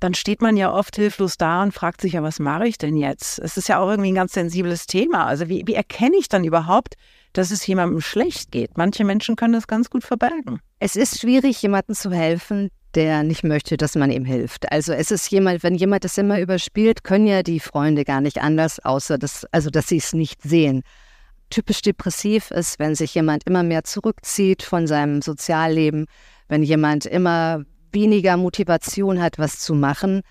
dann 0.00 0.14
steht 0.14 0.42
man 0.42 0.56
ja 0.56 0.72
oft 0.72 0.96
hilflos 0.96 1.38
da 1.38 1.62
und 1.62 1.72
fragt 1.72 2.00
sich 2.00 2.14
ja, 2.14 2.22
was 2.22 2.38
mache 2.38 2.66
ich 2.66 2.78
denn 2.78 2.96
jetzt? 2.96 3.38
Es 3.38 3.56
ist 3.56 3.68
ja 3.68 3.78
auch 3.78 3.88
irgendwie 3.88 4.12
ein 4.12 4.16
ganz 4.16 4.32
sensibles 4.32 4.86
Thema. 4.86 5.26
Also 5.26 5.48
wie, 5.48 5.62
wie 5.66 5.74
erkenne 5.74 6.16
ich 6.16 6.28
dann 6.28 6.44
überhaupt, 6.44 6.94
dass 7.32 7.50
es 7.50 7.66
jemandem 7.66 8.00
schlecht 8.00 8.50
geht? 8.50 8.76
Manche 8.76 9.04
Menschen 9.04 9.36
können 9.36 9.54
das 9.54 9.66
ganz 9.66 9.88
gut 9.88 10.04
verbergen. 10.04 10.60
Es 10.78 10.96
ist 10.96 11.20
schwierig, 11.20 11.62
jemandem 11.62 11.94
zu 11.94 12.10
helfen, 12.10 12.70
der 12.96 13.22
nicht 13.22 13.44
möchte, 13.44 13.76
dass 13.76 13.94
man 13.94 14.10
ihm 14.10 14.24
hilft. 14.24 14.72
Also 14.72 14.92
es 14.92 15.10
ist 15.10 15.30
jemand, 15.30 15.62
wenn 15.62 15.74
jemand 15.74 16.04
das 16.04 16.18
immer 16.18 16.40
überspielt, 16.40 17.04
können 17.04 17.26
ja 17.26 17.42
die 17.42 17.60
Freunde 17.60 18.04
gar 18.04 18.20
nicht 18.20 18.38
anders, 18.40 18.80
außer 18.80 19.18
dass, 19.18 19.44
also 19.52 19.70
dass 19.70 19.88
sie 19.88 19.98
es 19.98 20.14
nicht 20.14 20.42
sehen. 20.42 20.82
Typisch 21.50 21.82
depressiv 21.82 22.50
ist, 22.50 22.78
wenn 22.78 22.94
sich 22.94 23.14
jemand 23.14 23.44
immer 23.46 23.62
mehr 23.62 23.84
zurückzieht 23.84 24.62
von 24.62 24.86
seinem 24.86 25.22
Sozialleben, 25.22 26.06
wenn 26.48 26.62
jemand 26.62 27.06
immer 27.06 27.62
weniger 27.92 28.36
Motivation 28.36 29.22
hat, 29.22 29.38
was 29.38 29.60
zu 29.60 29.74
machen. 29.74 30.22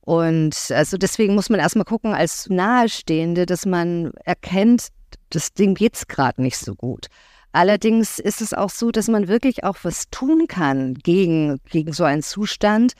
Und 0.00 0.70
also 0.70 0.96
deswegen 0.96 1.34
muss 1.34 1.50
man 1.50 1.60
erstmal 1.60 1.84
gucken 1.84 2.14
als 2.14 2.48
Nahestehende, 2.48 3.46
dass 3.46 3.66
man 3.66 4.12
erkennt, 4.24 4.88
das 5.30 5.52
Ding 5.52 5.74
geht 5.74 5.96
es 5.96 6.06
gerade 6.06 6.40
nicht 6.40 6.56
so 6.56 6.74
gut. 6.74 7.08
Allerdings 7.52 8.18
ist 8.18 8.40
es 8.40 8.54
auch 8.54 8.70
so, 8.70 8.90
dass 8.90 9.08
man 9.08 9.28
wirklich 9.28 9.62
auch 9.62 9.76
was 9.82 10.08
tun 10.10 10.46
kann 10.48 10.94
gegen, 10.94 11.60
gegen 11.70 11.92
so 11.92 12.04
einen 12.04 12.22
Zustand. 12.22 12.94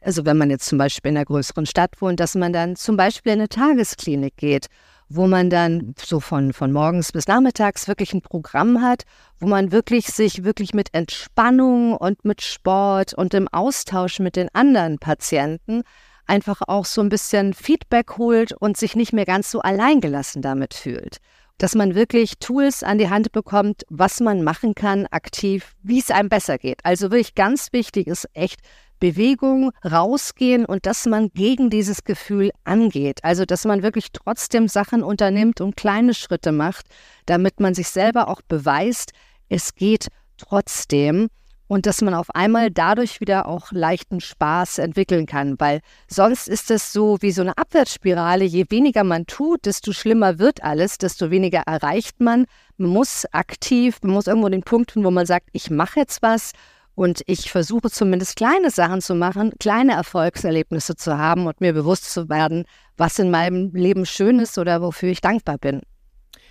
Also 0.00 0.24
wenn 0.24 0.38
man 0.38 0.50
jetzt 0.50 0.66
zum 0.66 0.78
Beispiel 0.78 1.10
in 1.10 1.16
einer 1.16 1.26
größeren 1.26 1.66
Stadt 1.66 2.00
wohnt, 2.00 2.20
dass 2.20 2.36
man 2.36 2.52
dann 2.52 2.76
zum 2.76 2.96
Beispiel 2.96 3.32
in 3.32 3.40
eine 3.40 3.48
Tagesklinik 3.48 4.36
geht, 4.36 4.66
wo 5.08 5.26
man 5.26 5.50
dann 5.50 5.94
so 6.00 6.20
von, 6.20 6.52
von 6.52 6.70
morgens 6.70 7.10
bis 7.10 7.26
nachmittags 7.26 7.88
wirklich 7.88 8.12
ein 8.12 8.22
Programm 8.22 8.82
hat, 8.82 9.02
wo 9.40 9.48
man 9.48 9.72
wirklich 9.72 10.06
sich 10.06 10.44
wirklich 10.44 10.74
mit 10.74 10.90
Entspannung 10.92 11.96
und 11.96 12.24
mit 12.24 12.42
Sport 12.42 13.14
und 13.14 13.34
im 13.34 13.48
Austausch 13.48 14.20
mit 14.20 14.36
den 14.36 14.48
anderen 14.52 14.98
Patienten 14.98 15.82
einfach 16.26 16.60
auch 16.68 16.84
so 16.84 17.00
ein 17.00 17.08
bisschen 17.08 17.52
Feedback 17.52 18.18
holt 18.18 18.52
und 18.52 18.76
sich 18.76 18.94
nicht 18.94 19.12
mehr 19.12 19.24
ganz 19.24 19.50
so 19.50 19.60
alleingelassen 19.60 20.42
damit 20.42 20.74
fühlt 20.74 21.18
dass 21.58 21.74
man 21.74 21.94
wirklich 21.94 22.38
Tools 22.38 22.82
an 22.82 22.98
die 22.98 23.10
Hand 23.10 23.32
bekommt, 23.32 23.84
was 23.88 24.20
man 24.20 24.42
machen 24.42 24.74
kann 24.74 25.06
aktiv, 25.10 25.74
wie 25.82 25.98
es 25.98 26.10
einem 26.10 26.28
besser 26.28 26.58
geht. 26.58 26.84
Also 26.84 27.10
wirklich 27.10 27.34
ganz 27.34 27.72
wichtig 27.72 28.06
ist 28.06 28.28
echt 28.32 28.60
Bewegung, 29.00 29.70
rausgehen 29.84 30.64
und 30.64 30.86
dass 30.86 31.06
man 31.06 31.28
gegen 31.30 31.70
dieses 31.70 32.04
Gefühl 32.04 32.50
angeht. 32.64 33.22
Also 33.22 33.44
dass 33.44 33.64
man 33.64 33.82
wirklich 33.82 34.12
trotzdem 34.12 34.68
Sachen 34.68 35.02
unternimmt 35.02 35.60
und 35.60 35.76
kleine 35.76 36.14
Schritte 36.14 36.52
macht, 36.52 36.86
damit 37.26 37.60
man 37.60 37.74
sich 37.74 37.88
selber 37.88 38.28
auch 38.28 38.42
beweist, 38.42 39.12
es 39.48 39.74
geht 39.74 40.08
trotzdem 40.36 41.28
und 41.68 41.86
dass 41.86 42.00
man 42.00 42.14
auf 42.14 42.34
einmal 42.34 42.70
dadurch 42.70 43.20
wieder 43.20 43.46
auch 43.46 43.70
leichten 43.70 44.20
Spaß 44.20 44.78
entwickeln 44.78 45.26
kann, 45.26 45.60
weil 45.60 45.80
sonst 46.08 46.48
ist 46.48 46.70
es 46.70 46.92
so 46.92 47.18
wie 47.20 47.30
so 47.30 47.42
eine 47.42 47.56
Abwärtsspirale. 47.56 48.44
Je 48.44 48.64
weniger 48.70 49.04
man 49.04 49.26
tut, 49.26 49.66
desto 49.66 49.92
schlimmer 49.92 50.38
wird 50.38 50.64
alles, 50.64 50.98
desto 50.98 51.30
weniger 51.30 51.62
erreicht 51.66 52.20
man. 52.20 52.46
Man 52.78 52.90
muss 52.90 53.26
aktiv, 53.32 53.98
man 54.02 54.12
muss 54.12 54.26
irgendwo 54.26 54.48
den 54.48 54.62
Punkt 54.62 54.92
finden, 54.92 55.06
wo 55.06 55.10
man 55.10 55.26
sagt, 55.26 55.48
ich 55.52 55.70
mache 55.70 56.00
jetzt 56.00 56.22
was 56.22 56.52
und 56.94 57.22
ich 57.26 57.50
versuche 57.50 57.90
zumindest 57.90 58.36
kleine 58.36 58.70
Sachen 58.70 59.00
zu 59.00 59.14
machen, 59.14 59.52
kleine 59.60 59.92
Erfolgserlebnisse 59.92 60.96
zu 60.96 61.18
haben 61.18 61.46
und 61.46 61.60
mir 61.60 61.72
bewusst 61.72 62.10
zu 62.10 62.28
werden, 62.28 62.64
was 62.96 63.18
in 63.18 63.30
meinem 63.30 63.72
Leben 63.74 64.06
schön 64.06 64.40
ist 64.40 64.58
oder 64.58 64.80
wofür 64.82 65.10
ich 65.10 65.20
dankbar 65.20 65.58
bin. 65.58 65.82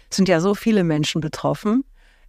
Es 0.10 0.16
sind 0.16 0.30
ja 0.30 0.40
so 0.40 0.56
viele 0.56 0.84
Menschen 0.84 1.22
betroffen. 1.22 1.84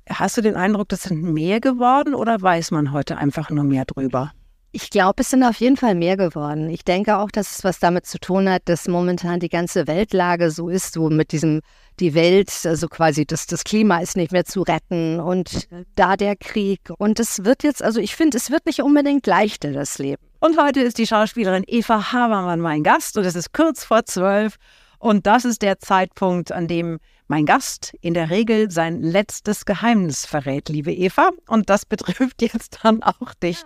Hast 0.08 0.36
du 0.36 0.40
den 0.40 0.56
Eindruck, 0.56 0.88
das 0.88 1.02
sind 1.04 1.22
mehr 1.22 1.60
geworden 1.60 2.14
oder 2.14 2.40
weiß 2.40 2.70
man 2.70 2.92
heute 2.92 3.18
einfach 3.18 3.50
nur 3.50 3.64
mehr 3.64 3.84
drüber? 3.84 4.32
Ich 4.70 4.90
glaube, 4.90 5.22
es 5.22 5.30
sind 5.30 5.42
auf 5.44 5.56
jeden 5.60 5.78
Fall 5.78 5.94
mehr 5.94 6.18
geworden. 6.18 6.68
Ich 6.68 6.84
denke 6.84 7.16
auch, 7.16 7.30
dass 7.30 7.58
es 7.58 7.64
was 7.64 7.78
damit 7.78 8.04
zu 8.04 8.18
tun 8.18 8.50
hat, 8.50 8.62
dass 8.66 8.86
momentan 8.86 9.40
die 9.40 9.48
ganze 9.48 9.86
Weltlage 9.86 10.50
so 10.50 10.68
ist, 10.68 10.92
so 10.92 11.08
mit 11.08 11.32
diesem, 11.32 11.62
die 12.00 12.12
Welt, 12.14 12.50
also 12.64 12.86
quasi 12.86 13.24
das, 13.24 13.46
das 13.46 13.64
Klima 13.64 13.98
ist 13.98 14.16
nicht 14.16 14.30
mehr 14.30 14.44
zu 14.44 14.62
retten 14.62 15.20
und 15.20 15.68
da 15.94 16.16
der 16.16 16.36
Krieg. 16.36 16.80
Und 16.98 17.18
es 17.18 17.44
wird 17.44 17.62
jetzt, 17.62 17.82
also 17.82 17.98
ich 17.98 18.14
finde, 18.14 18.36
es 18.36 18.50
wird 18.50 18.66
nicht 18.66 18.82
unbedingt 18.82 19.26
leichter, 19.26 19.72
das 19.72 19.98
Leben. 19.98 20.22
Und 20.40 20.60
heute 20.60 20.80
ist 20.80 20.98
die 20.98 21.06
Schauspielerin 21.06 21.64
Eva 21.66 22.12
Habermann 22.12 22.60
mein 22.60 22.82
Gast 22.82 23.16
und 23.16 23.24
es 23.24 23.36
ist 23.36 23.54
kurz 23.54 23.84
vor 23.84 24.04
zwölf. 24.04 24.56
Und 24.98 25.26
das 25.26 25.44
ist 25.44 25.62
der 25.62 25.78
Zeitpunkt, 25.78 26.52
an 26.52 26.66
dem 26.66 26.98
mein 27.28 27.46
Gast 27.46 27.94
in 28.00 28.14
der 28.14 28.30
Regel 28.30 28.70
sein 28.70 29.02
letztes 29.02 29.64
Geheimnis 29.64 30.26
verrät, 30.26 30.68
liebe 30.68 30.92
Eva. 30.92 31.30
Und 31.46 31.70
das 31.70 31.84
betrifft 31.84 32.42
jetzt 32.42 32.80
dann 32.82 33.02
auch 33.02 33.34
dich. 33.34 33.62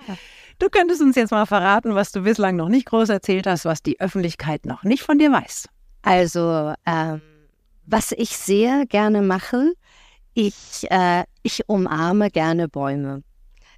Du 0.59 0.69
könntest 0.69 1.01
uns 1.01 1.17
jetzt 1.17 1.31
mal 1.31 1.47
verraten, 1.47 1.95
was 1.95 2.13
du 2.13 2.23
bislang 2.23 2.57
noch 2.57 2.69
nicht 2.69 2.87
groß 2.87 3.09
erzählt 3.09 3.47
hast, 3.47 3.65
was 3.65 3.83
die 3.83 4.01
Öffentlichkeit 4.01 4.67
noch 4.67 4.83
nicht 4.83 5.03
von 5.03 5.19
dir 5.19 5.33
weiß. 5.33 5.69
Also, 6.03 6.75
ähm, 6.85 7.23
was 7.87 8.13
ich 8.13 8.37
sehr 8.37 8.87
gerne 8.87 9.23
mache, 9.23 9.73
ich, 10.35 10.91
äh, 10.91 11.25
ich 11.43 11.69
umarme 11.69 12.31
gerne 12.31 12.69
Bäume. 12.69 13.23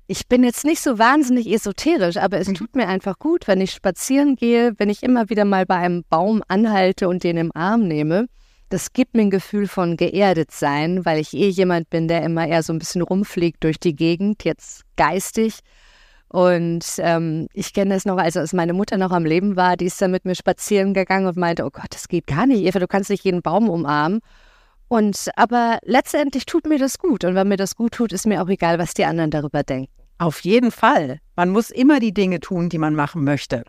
Ich 0.07 0.29
bin 0.29 0.45
jetzt 0.45 0.65
nicht 0.65 0.83
so 0.83 0.99
wahnsinnig 0.99 1.51
esoterisch, 1.51 2.19
aber 2.19 2.39
es 2.39 2.49
mhm. 2.49 2.55
tut 2.55 2.77
mir 2.77 2.89
einfach 2.89 3.19
gut, 3.19 3.49
wenn 3.49 3.61
ich 3.61 3.73
spazieren 3.73 4.37
gehe, 4.37 4.75
wenn 4.77 4.91
ich 4.91 5.03
immer 5.03 5.31
wieder 5.31 5.45
mal 5.45 5.65
bei 5.65 5.77
einem 5.77 6.05
Baum 6.11 6.43
anhalte 6.49 7.09
und 7.09 7.25
den 7.25 7.37
im 7.37 7.53
Arm 7.55 7.89
nehme 7.89 8.27
das 8.75 8.93
gibt 8.93 9.15
mir 9.15 9.23
ein 9.23 9.31
Gefühl 9.31 9.69
von 9.69 9.97
geerdet 9.97 10.51
sein, 10.51 11.05
weil 11.05 11.21
ich 11.21 11.33
eh 11.33 11.49
jemand 11.49 11.91
bin, 11.91 12.09
der 12.09 12.25
immer 12.25 12.47
eher 12.47 12.65
so 12.65 12.73
ein 12.73 12.81
bisschen 12.81 13.03
rumfliegt 13.03 13.63
durch 13.63 13.79
die 13.79 13.95
Gegend, 13.95 14.43
jetzt 14.45 14.83
geistig. 14.97 15.61
Und 16.29 16.85
ähm, 16.99 17.47
ich 17.53 17.73
kenne 17.73 17.95
das 17.95 18.05
noch, 18.05 18.17
also 18.17 18.41
als 18.41 18.53
meine 18.53 18.73
Mutter 18.73 18.99
noch 18.99 19.13
am 19.13 19.25
Leben 19.25 19.55
war, 19.55 19.77
die 19.77 19.85
ist 19.85 20.03
dann 20.03 20.11
mit 20.11 20.25
mir 20.25 20.35
spazieren 20.35 20.93
gegangen 20.93 21.27
und 21.27 21.37
meinte, 21.37 21.65
oh 21.65 21.71
Gott, 21.71 21.87
das 21.91 22.09
geht 22.09 22.27
gar 22.27 22.47
nicht, 22.47 22.65
Eva, 22.65 22.81
du 22.81 22.89
kannst 22.89 23.11
nicht 23.11 23.25
jeden 23.25 23.43
Baum 23.43 23.69
umarmen. 23.71 24.21
Und 24.89 25.31
aber 25.37 25.79
letztendlich 25.83 26.47
tut 26.47 26.67
mir 26.67 26.79
das 26.79 26.99
gut. 26.99 27.25
Und 27.25 27.35
wenn 27.35 27.49
mir 27.49 27.57
das 27.57 27.75
gut 27.75 27.93
tut, 27.93 28.13
ist 28.13 28.27
mir 28.27 28.43
auch 28.43 28.49
egal, 28.49 28.79
was 28.79 28.95
die 28.95 29.05
anderen 29.05 29.31
darüber 29.31 29.63
denken. 29.63 29.91
Auf 30.19 30.41
jeden 30.41 30.71
Fall. 30.71 31.19
Man 31.37 31.51
muss 31.51 31.71
immer 31.71 32.01
die 32.01 32.13
Dinge 32.13 32.41
tun, 32.41 32.69
die 32.69 32.79
man 32.79 32.95
machen 32.95 33.25
möchte. 33.25 33.65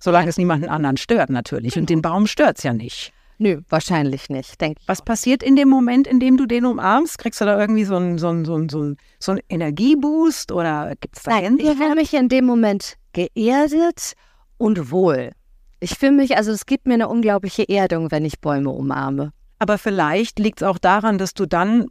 Solange 0.00 0.28
es 0.28 0.36
niemanden 0.36 0.68
anderen 0.68 0.96
stört, 0.96 1.30
natürlich. 1.30 1.76
Und 1.78 1.88
den 1.88 2.02
Baum 2.02 2.26
stört 2.26 2.58
es 2.58 2.64
ja 2.64 2.72
nicht. 2.72 3.12
Nö, 3.38 3.60
wahrscheinlich 3.68 4.30
nicht, 4.30 4.60
denke 4.60 4.80
ich. 4.80 4.88
Was 4.88 5.02
passiert 5.02 5.42
in 5.42 5.56
dem 5.56 5.68
Moment, 5.68 6.06
in 6.06 6.20
dem 6.20 6.36
du 6.36 6.46
den 6.46 6.64
umarmst? 6.64 7.18
Kriegst 7.18 7.40
du 7.40 7.44
da 7.44 7.58
irgendwie 7.60 7.84
so 7.84 7.96
einen, 7.96 8.18
so 8.18 8.28
einen, 8.28 8.44
so 8.44 8.54
einen, 8.54 8.68
so 8.68 8.80
einen, 8.80 8.96
so 9.18 9.32
einen 9.32 9.40
Energieboost 9.48 10.52
oder 10.52 10.94
gibt 11.00 11.16
es 11.16 11.22
da 11.24 11.32
Nein, 11.32 11.58
ich 11.58 11.76
fühle 11.76 11.94
mich 11.94 12.14
in 12.14 12.28
dem 12.28 12.46
Moment 12.46 12.96
geerdet 13.12 14.14
und 14.56 14.90
wohl. 14.90 15.32
Ich 15.80 15.98
fühle 15.98 16.12
mich, 16.12 16.36
also 16.36 16.50
es 16.50 16.64
gibt 16.64 16.86
mir 16.86 16.94
eine 16.94 17.08
unglaubliche 17.08 17.68
Erdung, 17.68 18.10
wenn 18.10 18.24
ich 18.24 18.40
Bäume 18.40 18.70
umarme. 18.70 19.32
Aber 19.58 19.78
vielleicht 19.78 20.38
liegt 20.38 20.60
es 20.62 20.68
auch 20.68 20.78
daran, 20.78 21.18
dass 21.18 21.34
du 21.34 21.46
dann 21.46 21.88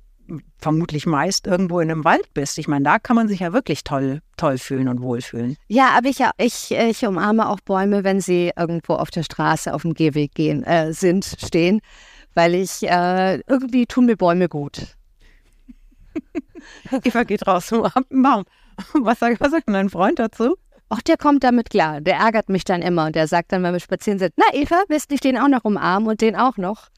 vermutlich 0.58 1.06
meist 1.06 1.45
irgendwo 1.47 1.80
in 1.80 1.91
einem 1.91 2.04
Wald 2.04 2.34
bist. 2.34 2.58
Ich 2.58 2.67
meine, 2.67 2.84
da 2.84 2.99
kann 2.99 3.15
man 3.15 3.28
sich 3.28 3.41
ja 3.41 3.54
wirklich 3.54 3.84
toll, 3.84 4.21
toll 4.38 4.58
fühlen 4.58 4.88
und 4.88 5.01
wohlfühlen. 5.01 5.56
Ja, 5.67 5.89
aber 5.95 6.10
ich, 6.10 6.19
ich, 6.38 6.71
ich 6.71 7.06
umarme 7.06 7.47
auch 7.47 7.60
Bäume, 7.60 8.04
wenn 8.04 8.21
sie 8.21 8.51
irgendwo 8.56 8.93
auf 8.93 9.12
der 9.12 9.23
Straße, 9.23 9.73
auf 9.73 9.84
dem 9.84 9.93
Gehweg 9.93 10.34
gehen, 10.34 10.63
äh, 10.63 10.93
sind, 10.93 11.25
stehen, 11.25 11.82
weil 12.34 12.56
ich, 12.56 12.84
äh, 12.84 13.39
irgendwie 13.47 13.86
tun 13.86 14.08
mir 14.08 14.17
Bäume 14.17 14.49
gut. 14.49 14.95
Eva 17.04 17.23
geht 17.23 17.45
raus 17.47 17.67
zum 17.67 17.84
Baum. 18.10 18.45
Was 18.93 19.19
sagt, 19.19 19.39
was 19.39 19.51
sagt 19.51 19.69
dein 19.69 19.89
Freund 19.89 20.19
dazu? 20.19 20.56
Ach, 20.89 21.01
der 21.01 21.17
kommt 21.17 21.43
damit 21.43 21.69
klar. 21.69 22.01
Der 22.01 22.17
ärgert 22.17 22.49
mich 22.49 22.63
dann 22.63 22.82
immer 22.82 23.08
und 23.08 23.15
der 23.15 23.28
sagt 23.28 23.51
dann, 23.51 23.63
wenn 23.63 23.73
wir 23.73 23.80
spazieren 23.80 24.19
sind, 24.19 24.34
na 24.38 24.45
Eva, 24.54 24.84
willst 24.88 25.10
du 25.10 25.13
nicht 25.13 25.23
den 25.23 25.38
auch 25.38 25.47
noch 25.47 25.63
umarmen 25.63 26.10
und 26.10 26.21
den 26.21 26.36
auch 26.36 26.58
noch? 26.58 26.89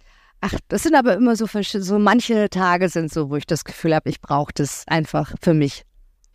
Ach, 0.41 0.53
das 0.67 0.83
sind 0.83 0.95
aber 0.95 1.15
immer 1.15 1.35
so, 1.35 1.47
so 1.47 1.99
manche 1.99 2.49
Tage 2.49 2.89
sind 2.89 3.11
so, 3.11 3.29
wo 3.29 3.35
ich 3.37 3.47
das 3.47 3.65
Gefühl 3.65 3.95
habe, 3.95 4.09
ich 4.09 4.21
brauche 4.21 4.53
das 4.53 4.83
einfach 4.87 5.33
für 5.41 5.53
mich. 5.53 5.83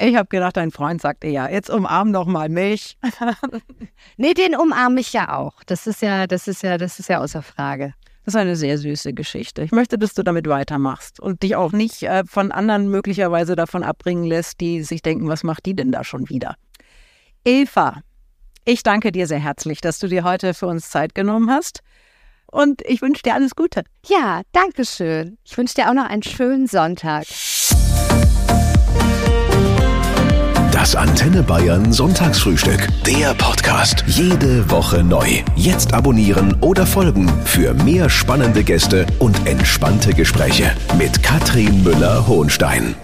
Ich 0.00 0.16
habe 0.16 0.28
gedacht, 0.28 0.56
dein 0.56 0.72
Freund 0.72 1.00
sagt 1.00 1.22
ja, 1.22 1.48
jetzt 1.48 1.70
umarm 1.70 2.12
doch 2.12 2.26
mal 2.26 2.48
mich. 2.48 2.98
nee, 4.16 4.34
den 4.34 4.56
umarme 4.56 5.00
ich 5.00 5.12
ja 5.12 5.36
auch. 5.36 5.62
Das 5.64 5.86
ist 5.86 6.02
ja, 6.02 6.26
das 6.26 6.48
ist 6.48 6.62
ja, 6.62 6.78
das 6.78 6.98
ist 6.98 7.08
ja 7.08 7.20
außer 7.20 7.42
Frage. 7.42 7.94
Das 8.24 8.34
ist 8.34 8.40
eine 8.40 8.56
sehr 8.56 8.78
süße 8.78 9.12
Geschichte. 9.14 9.62
Ich 9.62 9.70
möchte, 9.70 9.98
dass 9.98 10.14
du 10.14 10.22
damit 10.22 10.48
weitermachst 10.48 11.20
und 11.20 11.42
dich 11.42 11.54
auch 11.54 11.72
nicht 11.72 12.02
äh, 12.02 12.24
von 12.24 12.50
anderen 12.50 12.88
möglicherweise 12.88 13.54
davon 13.54 13.84
abbringen 13.84 14.24
lässt, 14.24 14.60
die 14.60 14.82
sich 14.82 15.02
denken, 15.02 15.28
was 15.28 15.44
macht 15.44 15.66
die 15.66 15.74
denn 15.74 15.92
da 15.92 16.02
schon 16.02 16.28
wieder? 16.28 16.56
Eva, 17.44 18.02
ich 18.64 18.82
danke 18.82 19.12
dir 19.12 19.26
sehr 19.26 19.40
herzlich, 19.40 19.80
dass 19.80 19.98
du 19.98 20.08
dir 20.08 20.24
heute 20.24 20.54
für 20.54 20.66
uns 20.66 20.90
Zeit 20.90 21.14
genommen 21.14 21.50
hast 21.50 21.82
und 22.52 22.82
ich 22.82 23.02
wünsche 23.02 23.22
dir 23.22 23.34
alles 23.34 23.56
Gute. 23.56 23.82
Ja, 24.06 24.42
danke 24.52 24.84
schön. 24.84 25.38
Ich 25.44 25.58
wünsche 25.58 25.74
dir 25.74 25.90
auch 25.90 25.94
noch 25.94 26.08
einen 26.08 26.22
schönen 26.22 26.68
Sonntag. 26.68 27.24
Das 30.70 30.96
Antenne 30.96 31.42
Bayern 31.42 31.92
Sonntagsfrühstück. 31.92 32.88
Der 33.06 33.34
Podcast. 33.34 34.02
Jede 34.06 34.68
Woche 34.68 35.04
neu. 35.04 35.42
Jetzt 35.54 35.94
abonnieren 35.94 36.56
oder 36.60 36.86
folgen 36.86 37.28
für 37.44 37.72
mehr 37.72 38.10
spannende 38.10 38.64
Gäste 38.64 39.06
und 39.20 39.46
entspannte 39.46 40.12
Gespräche 40.12 40.72
mit 40.98 41.22
Katrin 41.22 41.84
Müller-Hohenstein. 41.84 42.96